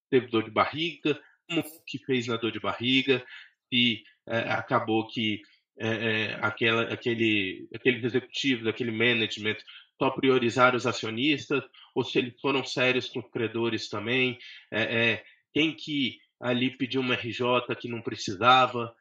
[0.10, 3.26] teve dor de barriga, como que fez na dor de barriga,
[3.72, 5.42] e é, acabou que
[5.80, 9.58] é, aquela, aquele, executivo, aquele management
[9.98, 11.64] só priorizaram os acionistas,
[11.96, 14.38] ou se eles foram sérios com os credores também,
[14.72, 18.96] é, quem que ali pediu uma RJ que não precisava.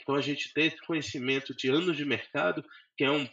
[0.00, 2.64] Então a gente tem esse conhecimento de anos de mercado
[2.96, 3.28] que é um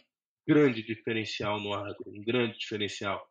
[0.46, 3.24] grande diferencial no agro, um grande diferencial.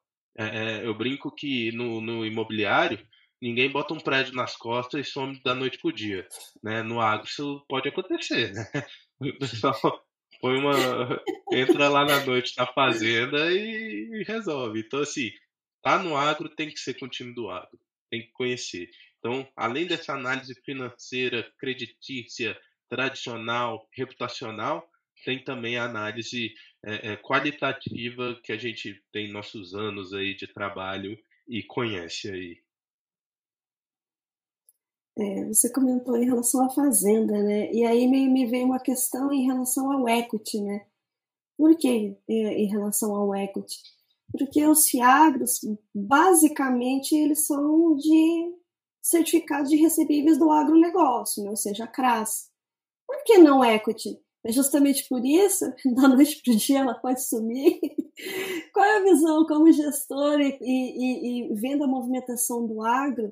[0.81, 3.05] Eu brinco que no, no, imobiliário
[3.45, 6.27] ninguém bota um prédio nas costas e some da noite pro dia,
[6.63, 6.81] né?
[6.81, 8.65] No agro isso pode acontecer, né?
[9.17, 10.05] O pessoal
[10.41, 10.73] põe uma
[11.53, 14.81] entra lá na noite na fazenda e, e resolve.
[14.81, 15.31] Então assim,
[15.81, 17.79] tá no agro tem que ser com o time do agro,
[18.09, 18.89] tem que conhecer.
[19.19, 24.85] Então, além dessa análise financeira, creditícia, tradicional, reputacional,
[25.23, 26.53] tem também a análise
[26.85, 32.64] é, é, qualitativa que a gente tem nossos anos aí de trabalho e conhece aí.
[35.17, 37.71] É, você comentou em relação à fazenda, né?
[37.71, 40.85] E aí me, me veio uma questão em relação ao equity, né?
[41.57, 43.77] Por que é, em relação ao equity?
[44.37, 45.61] Porque os fiagros,
[45.93, 48.53] basicamente, eles são de
[49.01, 51.49] certificados de recebíveis do agronegócio, né?
[51.49, 52.49] ou seja, a CRAS.
[53.07, 54.19] Por que não equity?
[54.43, 57.79] É justamente por isso, da noite para o dia ela pode sumir.
[58.73, 63.31] Qual é a visão como gestor e, e, e, vendo a movimentação do agro?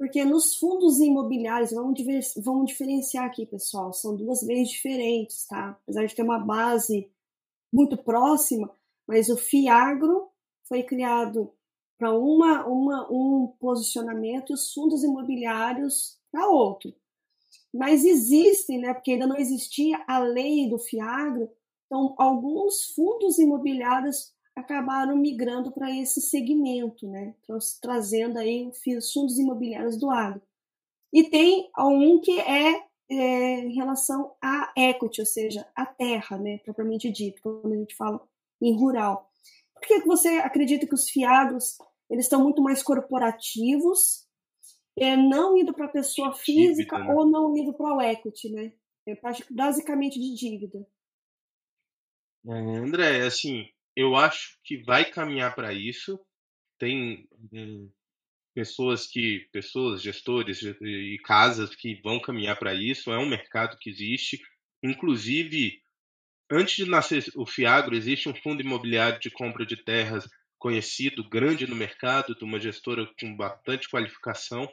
[0.00, 2.00] Porque nos fundos imobiliários, vamos,
[2.42, 5.78] vamos diferenciar aqui, pessoal, são duas leis diferentes, tá?
[5.82, 7.12] Apesar de ter uma base
[7.70, 8.74] muito próxima,
[9.06, 10.30] mas o FIAGRO
[10.66, 11.52] foi criado
[11.98, 16.94] para uma, uma, um posicionamento e os fundos imobiliários para outro.
[17.70, 21.50] Mas existem, né, porque ainda não existia a lei do FIAGRO,
[21.84, 27.34] então alguns fundos imobiliários acabaram migrando para esse segmento, né,
[27.80, 30.42] trazendo aí os fundos imobiliários do agro.
[31.12, 36.58] E tem um que é, é em relação à equity, ou seja, a terra, né,
[36.58, 38.20] propriamente dito, quando a gente fala
[38.60, 39.30] em rural.
[39.74, 41.78] Por que você acredita que os fiagros
[42.10, 44.26] eles estão muito mais corporativos,
[44.98, 47.14] é, não indo para a pessoa física dívida, né?
[47.14, 48.72] ou não indo para o equity, né?
[49.06, 49.16] É
[49.50, 50.86] basicamente de dívida.
[52.46, 53.66] É, André, assim,
[54.00, 56.18] eu acho que vai caminhar para isso.
[56.78, 57.90] Tem hum,
[58.54, 63.12] pessoas que, pessoas, gestores e casas que vão caminhar para isso.
[63.12, 64.40] É um mercado que existe.
[64.82, 65.82] Inclusive,
[66.50, 70.28] antes de nascer o Fiagro, existe um fundo imobiliário de compra de terras
[70.58, 74.64] conhecido, grande no mercado, de uma gestora com bastante qualificação.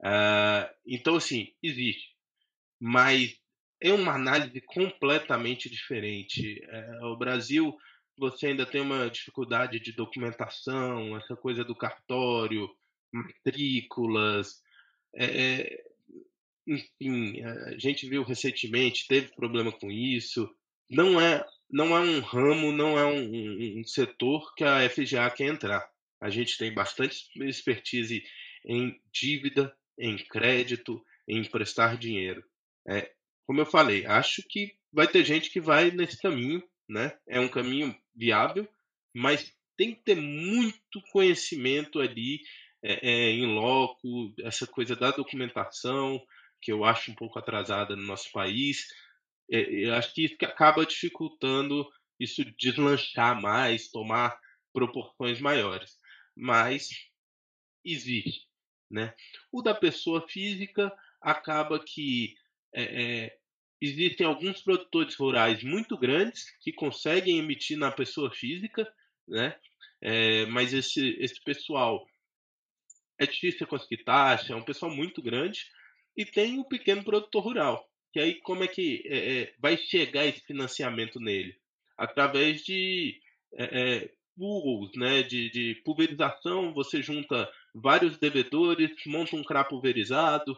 [0.00, 2.14] Uh, então, assim, existe.
[2.80, 3.36] Mas
[3.80, 6.62] é uma análise completamente diferente.
[6.68, 7.76] É, o Brasil,
[8.18, 12.68] você ainda tem uma dificuldade de documentação, essa coisa do cartório,
[13.12, 14.62] matrículas.
[15.14, 15.84] É,
[16.66, 20.48] enfim, a gente viu recentemente, teve problema com isso.
[20.90, 25.30] Não é, não é um ramo, não é um, um, um setor que a FGA
[25.30, 25.88] quer entrar.
[26.20, 28.22] A gente tem bastante expertise
[28.64, 32.42] em dívida, em crédito, em emprestar dinheiro.
[32.88, 33.12] É,
[33.46, 37.18] como eu falei, acho que vai ter gente que vai nesse caminho, né?
[37.26, 38.68] É um caminho viável,
[39.14, 42.40] mas tem que ter muito conhecimento ali
[42.82, 46.24] é, é, em loco, essa coisa da documentação,
[46.60, 48.86] que eu acho um pouco atrasada no nosso país.
[49.50, 51.86] É, eu acho que acaba dificultando
[52.18, 54.38] isso deslanchar mais, tomar
[54.72, 55.98] proporções maiores.
[56.36, 56.88] Mas
[57.84, 58.46] existe.
[58.90, 59.14] Né?
[59.50, 62.34] O da pessoa física acaba que
[62.72, 62.82] é,
[63.24, 63.38] é,
[63.80, 68.90] existem alguns produtores rurais muito grandes que conseguem emitir na pessoa física,
[69.28, 69.56] né?
[70.00, 72.06] É, mas esse, esse pessoal
[73.18, 75.64] é difícil conseguir taxa, é um pessoal muito grande,
[76.16, 80.26] e tem o pequeno produtor rural, que aí como é que é, é vai chegar
[80.26, 81.54] esse financiamento nele?
[81.96, 83.18] Através de
[83.54, 90.56] é, pools, né, de, de pulverização, você junta vários devedores, monta um CRA pulverizado,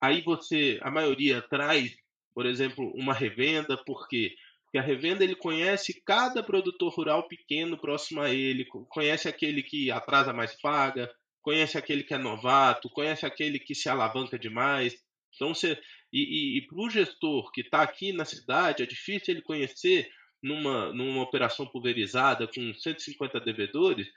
[0.00, 1.94] Aí você, a maioria traz,
[2.34, 4.34] por exemplo, uma revenda, por quê?
[4.64, 9.90] Porque a revenda ele conhece cada produtor rural pequeno próximo a ele, conhece aquele que
[9.90, 11.10] atrasa mais paga,
[11.42, 14.94] conhece aquele que é novato, conhece aquele que se alavanca demais.
[15.34, 15.78] Então você
[16.12, 20.08] e, e, e para o gestor que está aqui na cidade é difícil ele conhecer
[20.42, 24.08] numa, numa operação pulverizada com 150 devedores,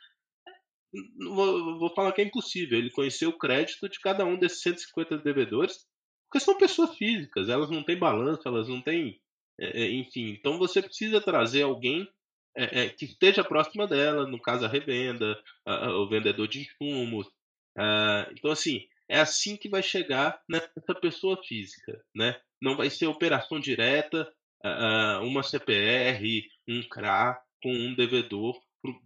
[1.18, 5.18] vou, vou falar que é impossível ele conhecer o crédito de cada um desses 150
[5.20, 5.86] devedores,
[6.30, 9.20] porque são pessoas físicas, elas não têm balanço, elas não têm.
[9.60, 12.08] É, é, enfim, então você precisa trazer alguém
[12.56, 16.62] é, é, que esteja próxima dela, no caso a revenda, a, a, o vendedor de
[16.62, 17.28] insumos.
[17.78, 22.40] A, então, assim, é assim que vai chegar nessa pessoa física, né?
[22.62, 24.32] Não vai ser operação direta,
[25.22, 28.58] uma CPR, um CRA com um devedor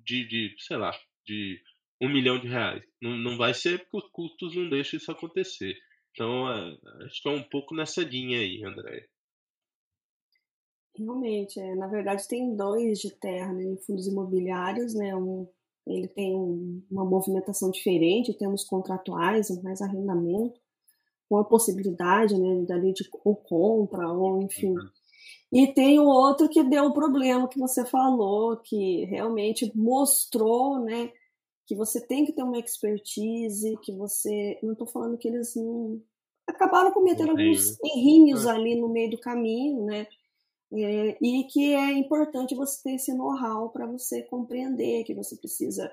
[0.06, 0.92] de, de sei lá,
[1.26, 1.62] de
[2.02, 2.84] um milhão de reais.
[3.02, 5.76] Não, não vai ser porque os custos não deixam isso acontecer.
[6.12, 9.08] Então, é, acho que é um pouco nessa linha aí, André.
[10.98, 15.48] Realmente, é, na verdade tem dois de terra, né, em fundos imobiliários, né, um,
[15.86, 20.60] ele tem um, uma movimentação diferente, temos contratuais, mais arrendamento,
[21.30, 24.72] com a possibilidade, né, dali de ou compra, ou enfim.
[24.72, 24.90] Uhum.
[25.52, 31.12] E tem o outro que deu o problema que você falou, que realmente mostrou, né,
[31.68, 34.58] que você tem que ter uma expertise, que você.
[34.64, 36.02] Não estou falando que eles não.
[36.48, 38.50] Acabaram cometendo alguns errinhos é.
[38.50, 40.08] ali no meio do caminho, né?
[40.74, 45.92] É, e que é importante você ter esse know-how para você compreender que você precisa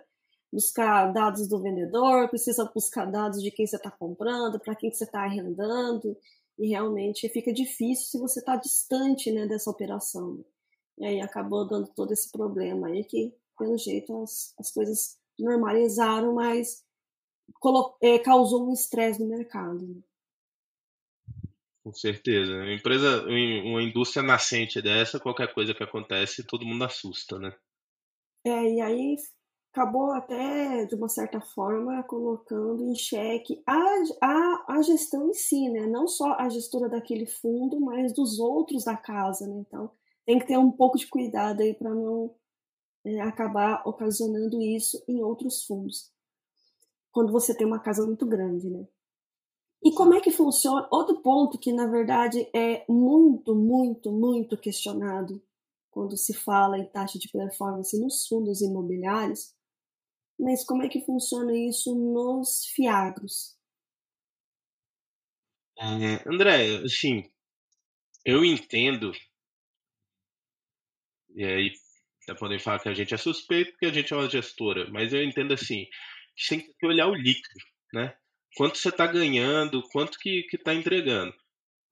[0.53, 5.03] buscar dados do vendedor, precisa buscar dados de quem você está comprando, para quem você
[5.03, 6.17] está arrendando,
[6.57, 10.45] e realmente fica difícil se você está distante né, dessa operação.
[10.99, 16.35] E aí acabou dando todo esse problema aí que, pelo jeito, as, as coisas normalizaram,
[16.35, 16.85] mas
[18.01, 20.03] é, causou um estresse no mercado.
[21.83, 22.53] Com certeza.
[22.53, 27.55] Uma empresa, uma indústria nascente dessa, qualquer coisa que acontece, todo mundo assusta, né?
[28.47, 29.17] É, e aí
[29.71, 33.77] acabou até, de uma certa forma, colocando em xeque a,
[34.23, 35.87] a, a gestão em si, né?
[35.87, 39.57] Não só a gestora daquele fundo, mas dos outros da casa, né?
[39.67, 39.91] Então,
[40.25, 42.35] tem que ter um pouco de cuidado aí para não
[43.05, 46.11] é, acabar ocasionando isso em outros fundos.
[47.13, 48.87] Quando você tem uma casa muito grande, né?
[49.83, 50.89] E como é que funciona?
[50.91, 55.43] Outro ponto que, na verdade, é muito, muito, muito questionado
[55.91, 59.55] quando se fala em taxa de performance nos fundos imobiliários,
[60.39, 63.57] mas como é que funciona isso nos fiagros?
[65.79, 67.31] É, André, assim,
[68.25, 69.13] eu entendo,
[71.35, 71.73] e aí
[72.33, 75.23] podem falar que a gente é suspeito porque a gente é uma gestora, mas eu
[75.23, 75.87] entendo assim,
[76.37, 77.61] que tem que olhar o líquido,
[77.93, 78.15] né?
[78.57, 81.35] Quanto você está ganhando, quanto que está entregando.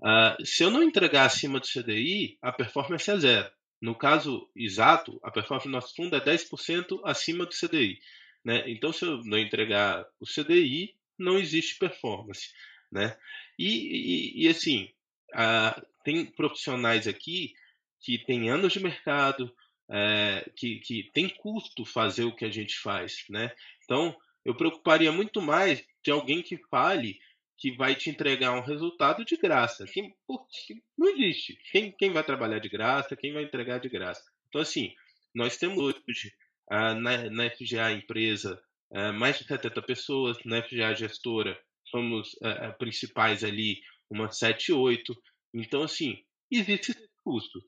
[0.00, 3.50] Uh, se eu não entregar acima do CDI, a performance é zero.
[3.80, 7.98] No caso exato, a performance do nosso fundo é 10% acima do CDI.
[8.44, 8.64] Né?
[8.70, 12.48] Então, se eu não entregar o CDI, não existe performance.
[12.90, 13.16] Né?
[13.58, 14.88] E, e, e assim,
[15.34, 17.54] uh, tem profissionais aqui
[18.00, 19.52] que têm anos de mercado,
[19.92, 23.52] é, que, que tem custo fazer o que a gente faz, né?
[23.84, 27.16] Então, Eu preocuparia muito mais de alguém que fale
[27.56, 29.84] que vai te entregar um resultado de graça.
[29.86, 30.12] Quem,
[30.98, 31.56] não existe.
[31.70, 34.24] Quem, quem vai trabalhar de graça, quem vai entregar de graça.
[34.48, 34.92] Então, assim,
[35.32, 36.32] nós temos hoje
[36.72, 41.56] uh, na, na FGA empresa uh, mais de 70 pessoas, na FGA gestora
[41.92, 43.80] somos uh, principais ali,
[44.10, 45.14] umas 7, 8.
[45.54, 47.60] Então, assim, existe custo.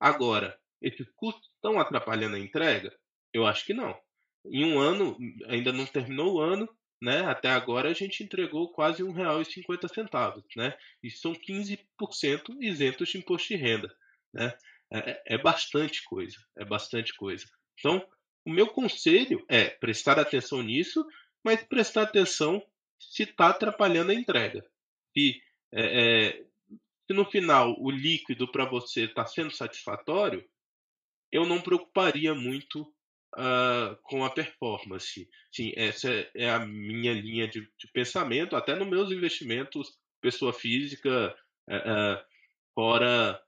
[0.00, 2.94] Agora, esses custos estão atrapalhando a entrega?
[3.32, 3.98] Eu acho que não.
[4.44, 5.16] Em um ano,
[5.46, 6.68] ainda não terminou o ano,
[7.00, 7.20] né?
[7.26, 10.76] Até agora a gente entregou quase R$ 1,50, né?
[11.02, 11.78] E são 15%
[12.60, 13.94] isentos de imposto de renda,
[14.32, 14.52] né?
[14.92, 17.46] É, é, é bastante coisa, é bastante coisa.
[17.78, 18.06] Então,
[18.44, 21.04] o meu conselho é prestar atenção nisso,
[21.44, 22.62] mas prestar atenção
[23.00, 24.64] se está atrapalhando a entrega.
[25.12, 25.40] Se,
[25.72, 26.44] é, é,
[27.06, 30.48] se no final o líquido para você está sendo satisfatório,
[31.32, 32.82] eu não preocuparia muito
[33.34, 35.28] uh, com a performance.
[35.50, 41.34] Sim, essa é a minha linha de, de pensamento, até nos meus investimentos, pessoa física,
[41.68, 42.24] uh, uh,
[42.74, 43.40] fora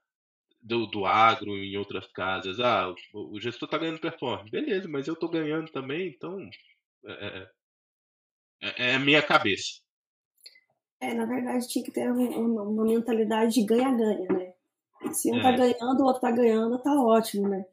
[0.61, 2.59] do, do agro, em outras casas.
[2.59, 4.49] Ah, o, o gestor está ganhando performance.
[4.49, 6.37] Beleza, mas eu estou ganhando também, então
[7.05, 7.49] é,
[8.61, 9.79] é, é, a minha cabeça.
[10.99, 14.53] É, na verdade, tinha que ter uma, uma mentalidade de ganha-ganha, né?
[15.13, 15.57] Se um está é.
[15.57, 17.63] ganhando, o outro está ganhando, tá ótimo, né?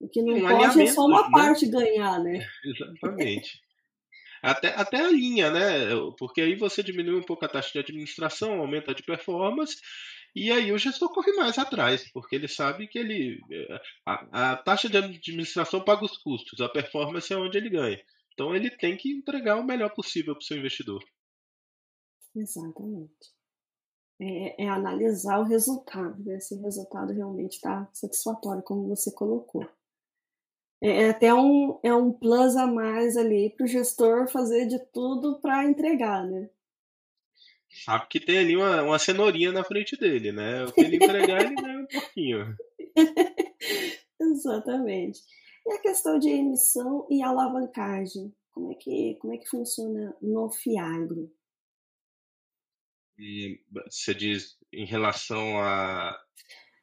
[0.00, 1.28] O que não um pode é só uma né?
[1.30, 2.46] parte ganhar, né?
[2.64, 3.60] Exatamente.
[4.42, 5.90] Até, até a linha, né?
[6.18, 9.76] Porque aí você diminui um pouco a taxa de administração, aumenta a de performance,
[10.34, 13.38] e aí o gestor corre mais atrás, porque ele sabe que ele.
[14.06, 18.00] A, a taxa de administração paga os custos, a performance é onde ele ganha.
[18.32, 21.02] Então ele tem que entregar o melhor possível para o seu investidor.
[22.34, 23.34] Exatamente.
[24.22, 29.66] É, é, analisar o resultado, ver se o resultado realmente está satisfatório, como você colocou.
[30.82, 34.78] É, é até um, é um plus a mais ali para o gestor fazer de
[34.92, 36.48] tudo para entregar, né?
[37.84, 40.64] Sabe que tem ali uma, uma cenourinha na frente dele, né?
[40.64, 42.56] O que ele entregar, ele ganha um pouquinho.
[44.20, 45.20] Exatamente.
[45.66, 50.50] E a questão de emissão e alavancagem, como é que, como é que funciona no
[50.50, 51.32] Fiagro?
[53.16, 53.62] E
[53.92, 56.18] você diz em relação à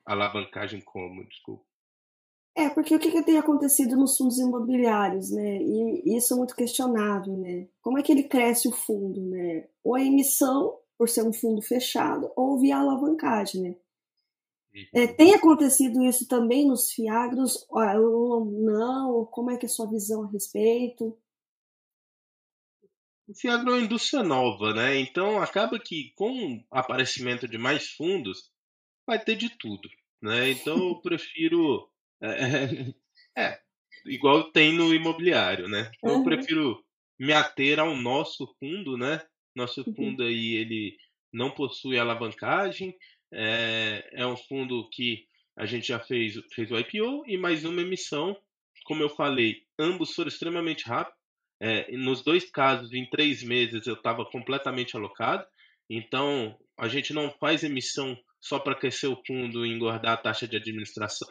[0.05, 1.27] alavancagem como?
[1.27, 1.66] Desculpa.
[2.57, 5.61] É, porque o que, que, tem acontecido nos fundos imobiliários, né?
[5.61, 7.67] E isso é muito questionável, né?
[7.79, 9.67] Como é que ele cresce o fundo, né?
[9.83, 13.75] Ou a emissão, por ser um fundo fechado, ou via alavancagem, né?
[14.91, 15.15] É, uhum.
[15.15, 17.63] tem acontecido isso também nos fiagros?
[17.69, 19.27] Ou não?
[19.27, 21.15] Como é que é a sua visão a respeito?
[23.27, 24.99] O fiagro é uma indústria nova, né?
[24.99, 28.51] Então acaba que com o aparecimento de mais fundos,
[29.05, 29.87] vai ter de tudo,
[30.19, 30.49] né?
[30.49, 31.87] Então eu prefiro
[32.21, 32.93] é,
[33.37, 33.59] é,
[34.05, 35.91] igual tem no imobiliário, né?
[35.97, 36.19] Então, uhum.
[36.19, 36.83] Eu prefiro
[37.19, 39.21] me ater ao nosso fundo, né?
[39.55, 39.95] Nosso uhum.
[39.95, 40.97] fundo aí, ele
[41.33, 42.95] não possui alavancagem,
[43.33, 45.25] é, é um fundo que
[45.57, 48.37] a gente já fez, fez o IPO e mais uma emissão.
[48.85, 51.17] Como eu falei, ambos foram extremamente rápidos.
[51.59, 55.45] É, nos dois casos, em três meses, eu estava completamente alocado.
[55.89, 60.47] Então, a gente não faz emissão só para crescer o fundo e engordar a taxa
[60.47, 61.27] de administração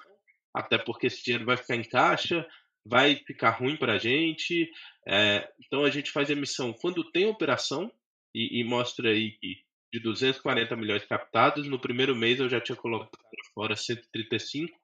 [0.56, 2.48] até porque esse dinheiro vai ficar em caixa,
[2.82, 4.70] vai ficar ruim para a gente.
[5.06, 7.92] É, então a gente faz emissão quando tem operação
[8.34, 12.74] e, e, mostra aí que de 240 milhões captados, no primeiro mês eu já tinha
[12.74, 13.10] colocado
[13.54, 14.72] fora 135.
[14.72, 14.78] Uh,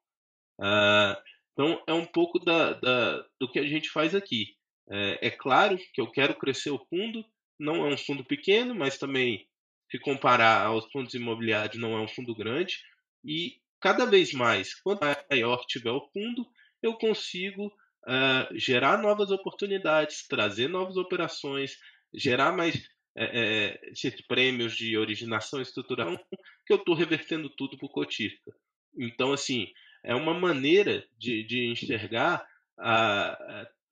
[0.61, 4.55] ah, então é um pouco da, da, do que a gente faz aqui.
[4.89, 7.25] É, é claro que eu quero crescer o fundo,
[7.59, 9.47] não é um fundo pequeno, mas também
[9.89, 12.77] se comparar aos fundos imobiliários não é um fundo grande.
[13.25, 16.47] E cada vez mais, quanto maior tiver o fundo,
[16.81, 21.77] eu consigo uh, gerar novas oportunidades, trazer novas operações,
[22.13, 22.81] gerar mais
[23.13, 26.17] é, é, prêmios de originação e estruturação,
[26.65, 28.55] que eu estou revertendo tudo para o cotista.
[28.97, 29.67] Então, assim,
[30.01, 32.47] é uma maneira de, de enxergar,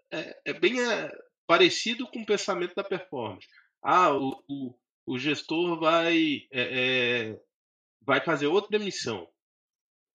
[0.10, 1.12] é, é, bem uh,
[1.46, 3.46] parecido com o pensamento da performance.
[3.84, 4.74] Ah, o, o,
[5.06, 7.38] o gestor vai, é,
[8.02, 9.28] vai fazer outra emissão.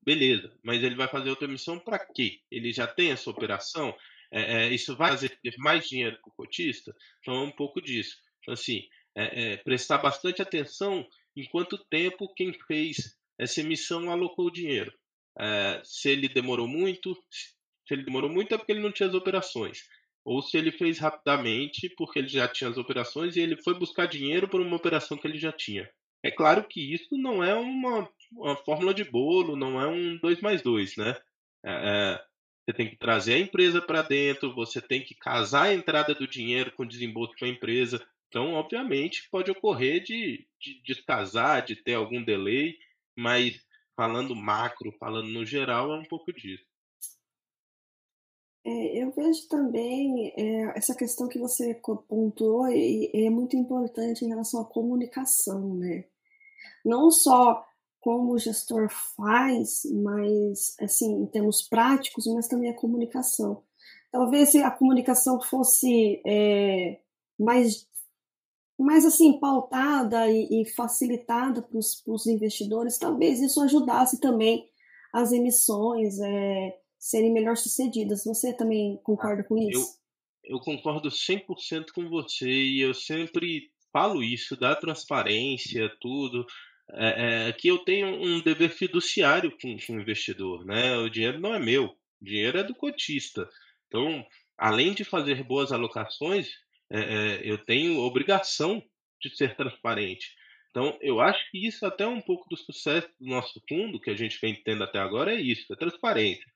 [0.06, 2.40] Beleza, mas ele vai fazer outra emissão para quê?
[2.50, 3.94] Ele já tem essa operação?
[4.32, 6.94] É, é, isso vai fazer mais dinheiro para o cotista?
[7.20, 8.16] Então é um pouco disso.
[8.40, 8.84] Então, assim,
[9.16, 11.04] é, é, prestar bastante atenção
[11.36, 14.92] em quanto tempo quem fez essa emissão alocou o dinheiro.
[15.38, 19.14] É, se ele demorou muito, se ele demorou muito é porque ele não tinha as
[19.14, 19.80] operações.
[20.24, 24.06] Ou se ele fez rapidamente porque ele já tinha as operações e ele foi buscar
[24.06, 25.88] dinheiro por uma operação que ele já tinha.
[26.26, 30.40] É claro que isso não é uma uma fórmula de bolo, não é um 2
[30.40, 31.16] mais 2, né?
[31.64, 32.24] É, é,
[32.64, 36.26] você tem que trazer a empresa para dentro, você tem que casar a entrada do
[36.26, 38.04] dinheiro com o desembolso para a empresa.
[38.28, 42.76] Então, obviamente, pode ocorrer de, de descasar, de ter algum delay,
[43.16, 43.64] mas
[43.96, 46.64] falando macro, falando no geral, é um pouco disso.
[48.64, 54.28] É, eu vejo também é, essa questão que você pontuou e é muito importante em
[54.28, 56.04] relação à comunicação, né?
[56.84, 57.64] Não só
[58.00, 63.64] como o gestor faz, mas assim, em termos práticos, mas também a comunicação.
[64.12, 67.00] Talvez se a comunicação fosse é,
[67.38, 67.88] mais,
[68.78, 74.70] mais assim, pautada e, e facilitada para os investidores, talvez isso ajudasse também
[75.12, 78.24] as emissões, é, serem melhor sucedidas.
[78.24, 79.98] Você também concorda com isso?
[80.44, 86.46] Eu, eu concordo 100% com você e eu sempre falo isso da transparência, tudo.
[86.92, 90.96] É, é, que eu tenho um dever fiduciário com, com o investidor, né?
[90.98, 91.86] O dinheiro não é meu,
[92.20, 93.48] o dinheiro é do cotista.
[93.88, 94.24] Então,
[94.56, 96.50] além de fazer boas alocações,
[96.88, 98.80] é, é, eu tenho obrigação
[99.20, 100.32] de ser transparente.
[100.70, 104.16] Então, eu acho que isso até um pouco do sucesso do nosso fundo, que a
[104.16, 106.46] gente vem tendo até agora, é isso, é transparência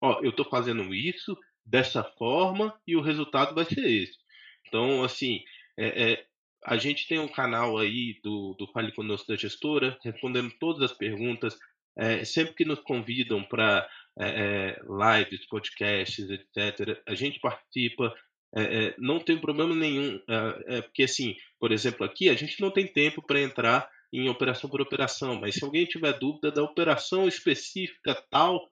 [0.00, 4.18] ó, eu estou fazendo isso dessa forma e o resultado vai ser esse.
[4.66, 5.42] Então, assim,
[5.76, 6.26] é, é,
[6.64, 10.96] a gente tem um canal aí do, do Fale Conosco da Gestora, respondendo todas as
[10.96, 11.56] perguntas,
[11.96, 13.88] é, sempre que nos convidam para
[14.18, 18.14] é, é, lives, podcasts, etc., a gente participa,
[18.56, 20.20] é, não tem problema nenhum,
[20.66, 24.68] é, porque assim, por exemplo, aqui a gente não tem tempo para entrar em operação
[24.68, 28.68] por operação, mas se alguém tiver dúvida da operação específica tal,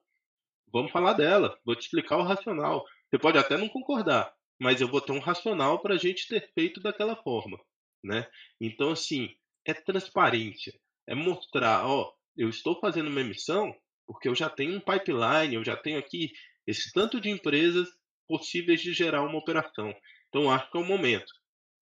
[0.71, 2.85] Vamos falar dela, vou te explicar o racional.
[3.09, 6.51] Você pode até não concordar, mas eu vou ter um racional para a gente ter
[6.53, 7.59] feito daquela forma,
[8.03, 8.27] né?
[8.59, 9.35] Então, assim,
[9.65, 10.73] é transparência,
[11.07, 13.75] é mostrar, ó, eu estou fazendo uma emissão
[14.07, 16.31] porque eu já tenho um pipeline, eu já tenho aqui
[16.65, 17.87] esse tanto de empresas
[18.27, 19.93] possíveis de gerar uma operação.
[20.27, 21.31] Então, acho que é o momento.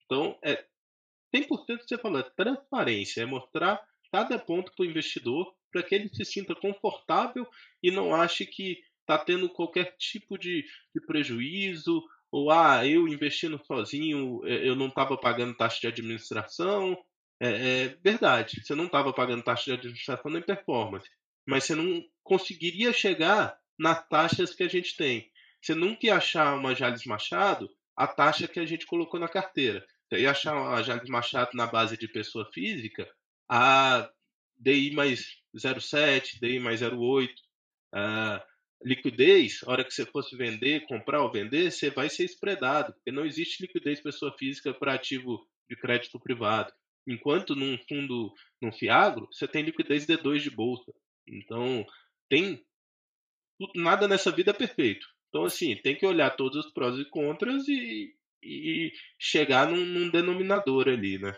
[0.06, 0.66] Então, é
[1.34, 5.96] 100% que você falou, é transparência, é mostrar cada ponto para o investidor para que
[5.96, 7.48] ele se sinta confortável
[7.84, 12.04] e não ache que está tendo qualquer tipo de, de, prejuízo,
[12.38, 16.96] ou ah, eu investindo sozinho, é, eu não estava pagando taxa de administração.
[17.40, 17.48] É,
[17.86, 21.10] é verdade, você não estava pagando taxa de administração nem performance,
[21.48, 25.32] mas você não conseguiria chegar nas taxas que a gente tem.
[25.62, 29.84] Você nunca ia achar uma Jales Machado a taxa que a gente colocou na carteira.
[30.08, 33.08] Você ia achar uma Jales Machado na base de pessoa física
[33.50, 34.08] a
[34.56, 37.30] DI mais 0,7, DI mais 0,8.
[37.96, 38.42] Uh,
[38.84, 43.12] liquidez, a hora que você fosse vender, comprar ou vender, você vai ser espredado, porque
[43.12, 46.72] não existe liquidez pessoa física para ativo de crédito privado.
[47.08, 50.92] Enquanto num fundo, num Fiagro, você tem liquidez D2 de bolsa.
[51.28, 51.86] Então,
[52.30, 52.64] tem
[53.76, 55.08] nada nessa vida é perfeito.
[55.30, 58.14] Então, assim, tem que olhar todos os prós e contras e,
[58.44, 61.36] e chegar num, num denominador ali, né?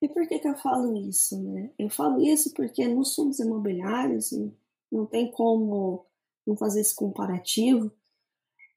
[0.00, 1.40] E por que, que eu falo isso?
[1.40, 1.70] Né?
[1.78, 4.32] Eu falo isso porque nos fundos imobiliários,
[4.90, 6.06] não tem como
[6.46, 7.92] não fazer esse comparativo,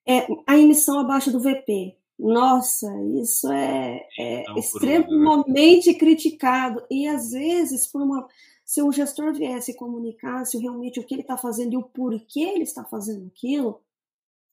[0.07, 1.97] é a emissão abaixo do VP.
[2.17, 2.87] Nossa,
[3.21, 5.97] isso é, é não, extremamente né?
[5.97, 6.85] criticado.
[6.89, 8.27] E às vezes, por uma,
[8.63, 12.41] se o gestor viesse comunicar se realmente o que ele está fazendo e o porquê
[12.41, 13.81] ele está fazendo aquilo,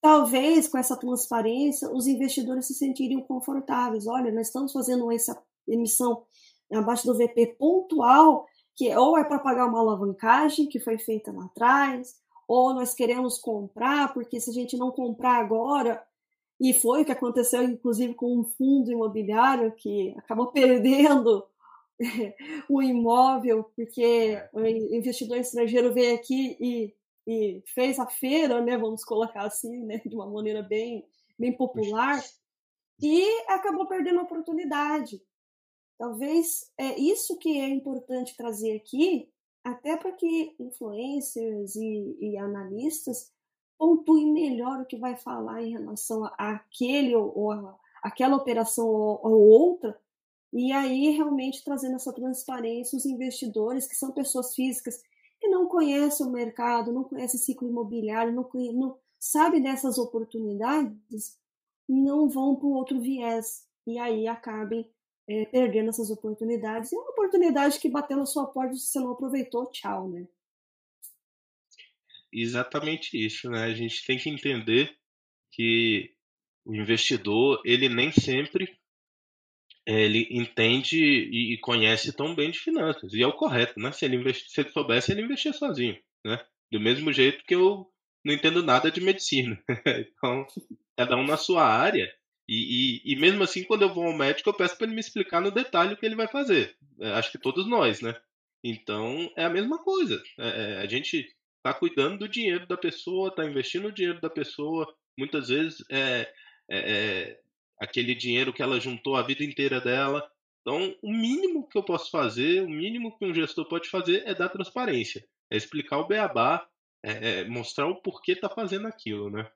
[0.01, 4.07] talvez com essa transparência os investidores se sentiriam confortáveis.
[4.07, 6.25] Olha, nós estamos fazendo essa emissão
[6.73, 11.45] abaixo do VP pontual, que ou é para pagar uma alavancagem que foi feita lá
[11.45, 12.17] atrás,
[12.53, 16.05] ou nós queremos comprar, porque se a gente não comprar agora,
[16.61, 21.47] e foi o que aconteceu inclusive com um fundo imobiliário que acabou perdendo
[22.69, 24.51] o imóvel, porque é.
[24.53, 26.95] o investidor estrangeiro veio aqui e,
[27.27, 31.07] e fez a feira, né, vamos colocar assim, né, de uma maneira bem,
[31.39, 32.23] bem popular,
[33.01, 35.23] e acabou perdendo a oportunidade.
[35.97, 39.32] Talvez é isso que é importante trazer aqui,
[39.65, 43.31] até para que influencers e, e, analistas
[43.79, 48.87] pontuem melhor o que vai falar em relação a, aquele ou, ou a, aquela operação
[48.87, 49.99] ou, ou outra,
[50.53, 55.01] e aí realmente trazendo essa transparência os investidores, que são pessoas físicas
[55.41, 61.39] que não conhecem o mercado, não conhecem ciclo imobiliário, não, não sabe dessas oportunidades,
[61.89, 64.89] não vão para o outro viés e aí acabem
[65.33, 66.93] é, perdendo essas oportunidades.
[66.93, 70.27] E é uma oportunidade que bateu na sua porta, se você não aproveitou, tchau, né?
[72.33, 73.65] Exatamente isso, né?
[73.65, 74.97] A gente tem que entender
[75.51, 76.15] que
[76.65, 78.79] o investidor, ele nem sempre
[79.85, 83.13] ele entende e conhece tão bem de finanças.
[83.13, 83.91] E é o correto, né?
[83.91, 86.45] Se ele, investi, se ele soubesse, ele investia sozinho, né?
[86.71, 87.91] Do mesmo jeito que eu
[88.25, 89.61] não entendo nada de medicina.
[89.87, 90.47] então,
[90.97, 92.09] cada um na sua área.
[92.55, 95.01] E, e, e, mesmo assim, quando eu vou ao médico, eu peço para ele me
[95.01, 96.77] explicar no detalhe o que ele vai fazer.
[97.01, 98.15] É, acho que todos nós, né?
[98.63, 100.23] Então, é a mesma coisa.
[100.39, 104.29] É, é a gente está cuidando do dinheiro da pessoa, está investindo o dinheiro da
[104.29, 104.87] pessoa.
[105.19, 106.31] Muitas vezes é,
[106.69, 107.41] é, é,
[107.81, 110.31] aquele dinheiro que ela juntou a vida inteira dela.
[110.61, 114.35] Então, o mínimo que eu posso fazer, o mínimo que um gestor pode fazer é
[114.35, 116.69] dar transparência, é explicar o beabá,
[117.03, 119.51] é, mostrar o porquê está fazendo aquilo, né?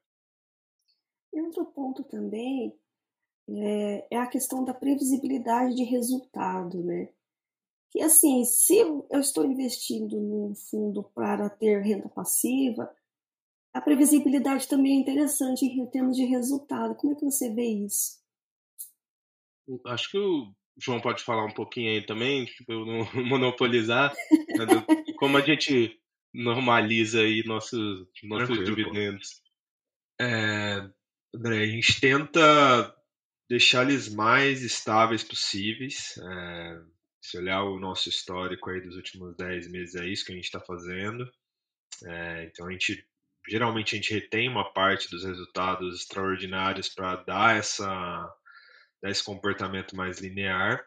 [1.34, 2.72] E outro ponto também
[3.49, 7.09] é, é, a questão da previsibilidade de resultado, né?
[7.90, 12.90] Que assim, se eu estou investindo num fundo para ter renda passiva,
[13.72, 16.94] a previsibilidade também é interessante em termos de resultado.
[16.97, 18.18] Como é que você vê isso?
[19.84, 24.66] Acho que o João pode falar um pouquinho aí também, para eu não monopolizar, né,
[25.18, 26.01] como a gente
[26.32, 29.42] normaliza aí nossos, nossos dividendos.
[30.20, 30.88] É,
[31.34, 32.95] André, a gente tenta
[33.49, 36.18] deixar eles mais estáveis possíveis.
[36.18, 36.80] É,
[37.20, 40.44] se olhar o nosso histórico aí dos últimos 10 meses, é isso que a gente
[40.44, 41.28] está fazendo.
[42.05, 43.07] É, então a gente
[43.49, 47.86] geralmente a gente retém uma parte dos resultados extraordinários para dar essa
[49.03, 50.84] dar esse comportamento mais linear.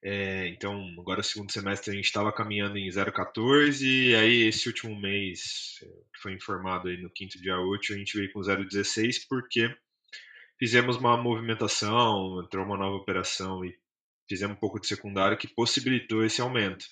[0.00, 4.94] É, então, agora segundo semestre a gente estava caminhando em 0,14 e aí esse último
[4.98, 5.78] mês,
[6.14, 9.74] que foi informado aí no quinto dia útil, a gente veio com 0,16 porque
[10.58, 13.74] fizemos uma movimentação, entrou uma nova operação e
[14.28, 16.86] fizemos um pouco de secundário que possibilitou esse aumento.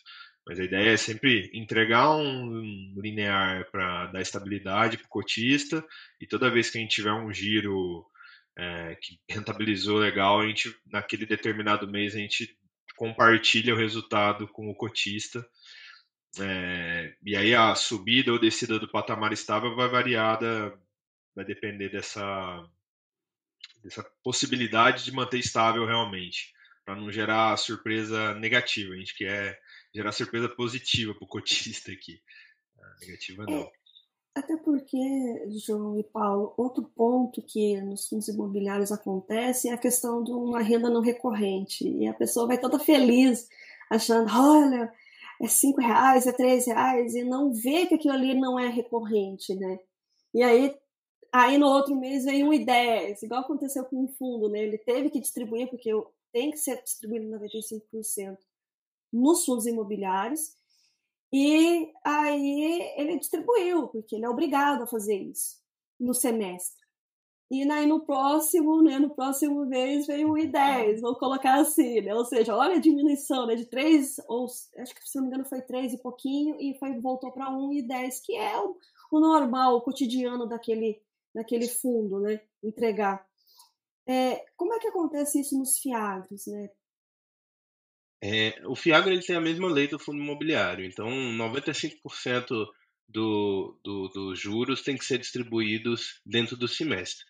[0.46, 5.84] Mas a ideia é sempre entregar um linear para dar estabilidade para o cotista
[6.20, 8.06] e toda vez que a gente tiver um giro
[8.56, 12.56] é, que rentabilizou legal, a gente naquele determinado mês a gente
[12.96, 15.46] compartilha o resultado com o cotista.
[16.38, 20.78] É, e aí a subida ou descida do patamar estável vai variada,
[21.34, 22.68] vai depender dessa,
[23.87, 26.53] dessa possibilidade de manter estável realmente,
[26.84, 28.93] para não gerar surpresa negativa.
[28.93, 29.59] A gente quer
[29.95, 32.20] gerar surpresa positiva para o cotista aqui.
[33.01, 33.62] negativa não.
[33.62, 33.70] É,
[34.34, 34.99] até porque,
[35.64, 40.61] João e Paulo, outro ponto que nos fundos imobiliários acontece é a questão de uma
[40.61, 41.89] renda não recorrente.
[41.89, 43.49] E a pessoa vai toda feliz,
[43.89, 44.93] achando, olha,
[45.41, 49.55] é cinco reais, é três reais, e não vê que aquilo ali não é recorrente,
[49.55, 49.78] né?
[50.34, 50.74] E aí,
[51.37, 54.61] aí no outro mês vem um e dez, igual aconteceu com o fundo, né?
[54.61, 55.91] Ele teve que distribuir, porque
[56.32, 58.39] tem que ser distribuído 95%
[59.12, 60.55] nos fundos imobiliários,
[61.32, 65.57] e aí ele distribuiu, porque ele é obrigado a fazer isso
[65.99, 66.87] no semestre.
[67.51, 72.12] E aí no próximo, né, no próximo mês veio o I10, vou colocar assim, né?
[72.12, 75.45] Ou seja, olha a diminuição, né, de 3, ou acho que se não me engano
[75.45, 78.76] foi 3 e pouquinho, e foi, voltou para 1 e 10, que é o,
[79.12, 81.01] o, normal, o cotidiano daquele,
[81.37, 83.24] daquele fundo, né, entregar.
[84.09, 86.68] É, como é que acontece isso nos fiagros, né?
[88.22, 92.66] É, o Fiagro ele tem a mesma lei do fundo imobiliário, então 95%
[93.07, 97.24] do, do, dos juros tem que ser distribuídos dentro do semestre.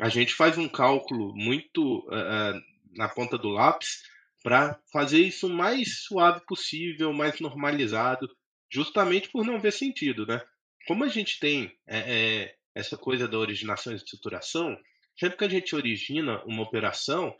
[0.00, 2.60] A gente faz um cálculo muito uh,
[2.94, 4.04] na ponta do lápis
[4.42, 8.28] para fazer isso o mais suave possível, mais normalizado,
[8.70, 10.40] justamente por não ver sentido, né?
[10.86, 14.78] Como a gente tem é, é, essa coisa da originação e estruturação,
[15.18, 17.36] sempre que a gente origina uma operação,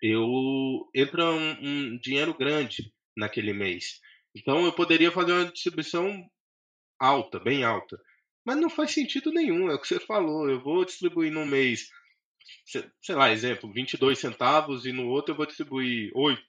[0.00, 4.00] eu entra um, um dinheiro grande naquele mês.
[4.34, 6.28] Então eu poderia fazer uma distribuição
[6.98, 7.96] alta, bem alta.
[8.44, 10.50] Mas não faz sentido nenhum, é o que você falou.
[10.50, 11.88] Eu vou distribuir num mês,
[13.00, 16.42] sei lá, exemplo, 22 centavos e no outro eu vou distribuir 8.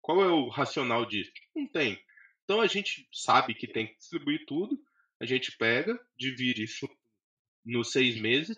[0.00, 1.32] Qual é o racional disso?
[1.52, 2.00] Não tem.
[2.44, 4.78] Então a gente sabe que tem que distribuir tudo,
[5.20, 6.88] a gente pega, divide isso
[7.64, 8.56] nos seis meses,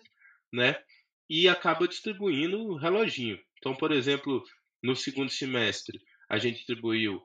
[0.51, 0.81] né?
[1.29, 3.39] E acaba distribuindo o reloginho.
[3.57, 4.43] Então, por exemplo,
[4.81, 5.99] no segundo semestre,
[6.29, 7.21] a gente distribuiu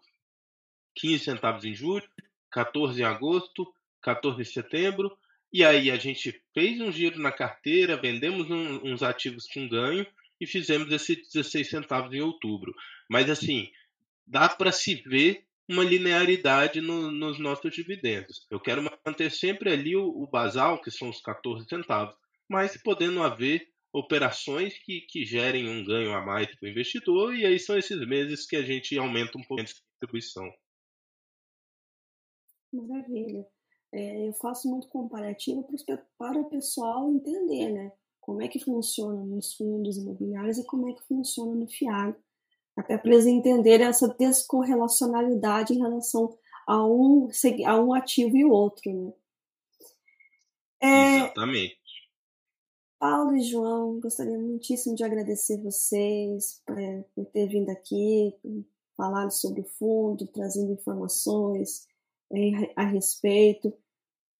[0.96, 2.06] 15 centavos em julho,
[2.50, 3.72] 14 em agosto,
[4.02, 5.16] 14 em setembro,
[5.52, 10.06] e aí a gente fez um giro na carteira, vendemos um, uns ativos com ganho
[10.40, 12.74] e fizemos esses 16 centavos em outubro.
[13.08, 13.70] Mas assim,
[14.26, 18.46] dá para se ver uma linearidade no, nos nossos dividendos.
[18.50, 22.14] Eu quero manter sempre ali o, o basal, que são os 14 centavos,
[22.48, 27.44] mas podendo haver operações que, que gerem um ganho a mais para o investidor, e
[27.44, 30.44] aí são esses meses que a gente aumenta um pouco a distribuição.
[32.72, 33.46] Maravilha.
[33.94, 35.66] É, eu faço muito comparativo
[36.18, 37.92] para o pessoal entender, né?
[38.20, 42.16] Como é que funciona nos fundos imobiliários e como é que funciona no FIAG.
[42.76, 47.28] Até para eles entenderem essa descorrelacionalidade em relação a um,
[47.66, 49.12] a um ativo e o outro, né?
[50.80, 51.16] É...
[51.18, 51.82] Exatamente.
[52.98, 58.32] Paulo e João, gostaria muitíssimo de agradecer vocês é, por ter vindo aqui,
[58.96, 61.84] falar sobre o fundo, trazendo informações
[62.32, 63.72] é, a respeito,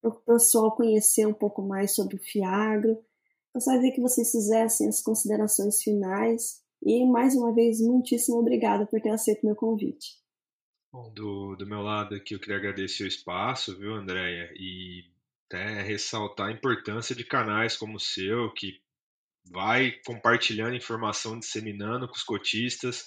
[0.00, 3.04] para o pessoal conhecer um pouco mais sobre o Fiagro.
[3.52, 9.10] Gostaria que vocês fizessem as considerações finais e, mais uma vez, muitíssimo obrigada por ter
[9.10, 10.16] aceito meu convite.
[10.92, 14.52] Bom, do, do meu lado aqui, eu queria agradecer o espaço, viu, Andréia?
[14.56, 15.04] E
[15.46, 18.80] até ressaltar a importância de canais como o seu, que
[19.50, 23.06] vai compartilhando informação, disseminando com os cotistas.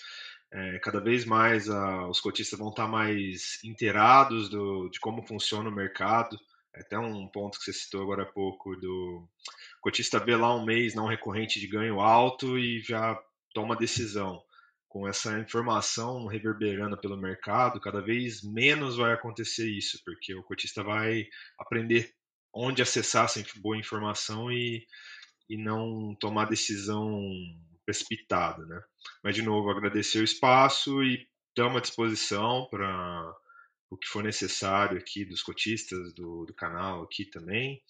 [0.52, 5.70] É, cada vez mais a, os cotistas vão estar mais inteirados do, de como funciona
[5.70, 6.38] o mercado.
[6.76, 9.28] É até um ponto que você citou agora há pouco do
[9.82, 13.16] cotista vê lá um mês não recorrente de ganho alto e já
[13.56, 14.43] toma decisão.
[14.88, 20.84] Com essa informação reverberando pelo mercado, cada vez menos vai acontecer isso, porque o cotista
[20.84, 21.26] vai
[21.60, 22.14] aprender
[22.53, 24.86] onde acessar essa boa informação e,
[25.49, 27.20] e não tomar decisão
[27.86, 28.82] precipitada, né?
[29.24, 33.36] Mas de novo agradecer o espaço e estamos à disposição para
[33.89, 37.82] o que for necessário aqui dos cotistas do, do canal aqui também.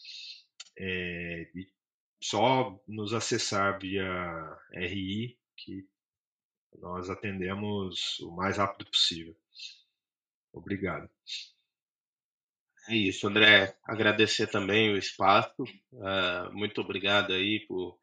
[0.78, 1.48] É,
[2.22, 5.88] só nos acessar via RI que
[6.80, 9.36] nós atendemos o mais rápido possível.
[10.54, 11.10] Obrigado.
[12.88, 13.76] É isso, André.
[13.84, 15.64] Agradecer também o espaço.
[15.92, 17.98] Uh, muito obrigado aí por,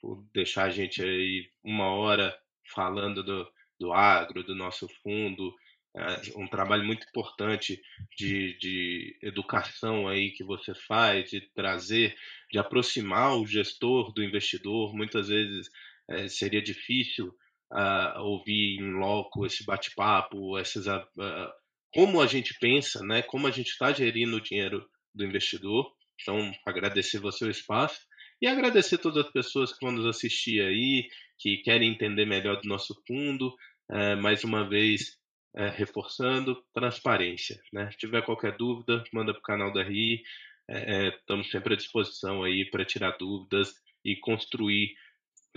[0.00, 2.36] por deixar a gente aí uma hora
[2.72, 3.50] falando do,
[3.80, 5.52] do agro, do nosso fundo.
[5.96, 7.80] É um trabalho muito importante
[8.16, 12.14] de, de educação aí que você faz, de trazer,
[12.52, 14.94] de aproximar o gestor do investidor.
[14.94, 15.68] Muitas vezes
[16.08, 17.34] é, seria difícil
[17.72, 21.52] uh, ouvir em loco esse bate-papo, essas uh,
[21.92, 23.22] como a gente pensa, né?
[23.22, 25.90] Como a gente está gerindo o dinheiro do investidor.
[26.20, 28.00] Então, agradecer você o espaço
[28.40, 32.68] e agradecer todas as pessoas que vão nos assistir aí, que querem entender melhor do
[32.68, 33.54] nosso fundo.
[33.90, 35.16] É, mais uma vez,
[35.56, 37.58] é, reforçando transparência.
[37.72, 37.90] Né?
[37.90, 40.22] Se tiver qualquer dúvida, manda para o canal da RI.
[40.70, 43.72] É, estamos sempre à disposição aí para tirar dúvidas
[44.04, 44.94] e construir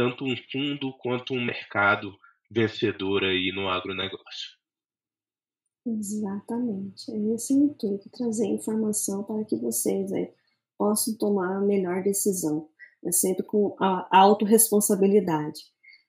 [0.02, 2.18] tanto um fundo quanto um mercado
[2.50, 4.58] vencedor aí no agronegócio.
[5.86, 7.12] Exatamente.
[7.12, 10.34] É esse o intuito, trazer informação para que vocês aí,
[10.76, 12.68] possam tomar a melhor decisão,
[13.04, 13.12] né?
[13.12, 15.62] sempre com a autorresponsabilidade.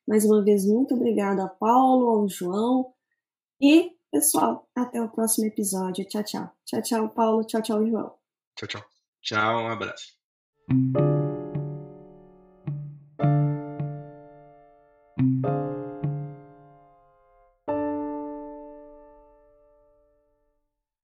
[0.08, 2.94] Mais uma vez, muito obrigada a Paulo, ao João
[3.60, 6.06] e, pessoal, até o próximo episódio.
[6.06, 6.50] Tchau, tchau.
[6.64, 7.44] Tchau, tchau, Paulo.
[7.44, 8.14] Tchau, tchau, João.
[8.56, 8.84] Tchau, tchau.
[9.20, 10.16] Tchau, um abraço.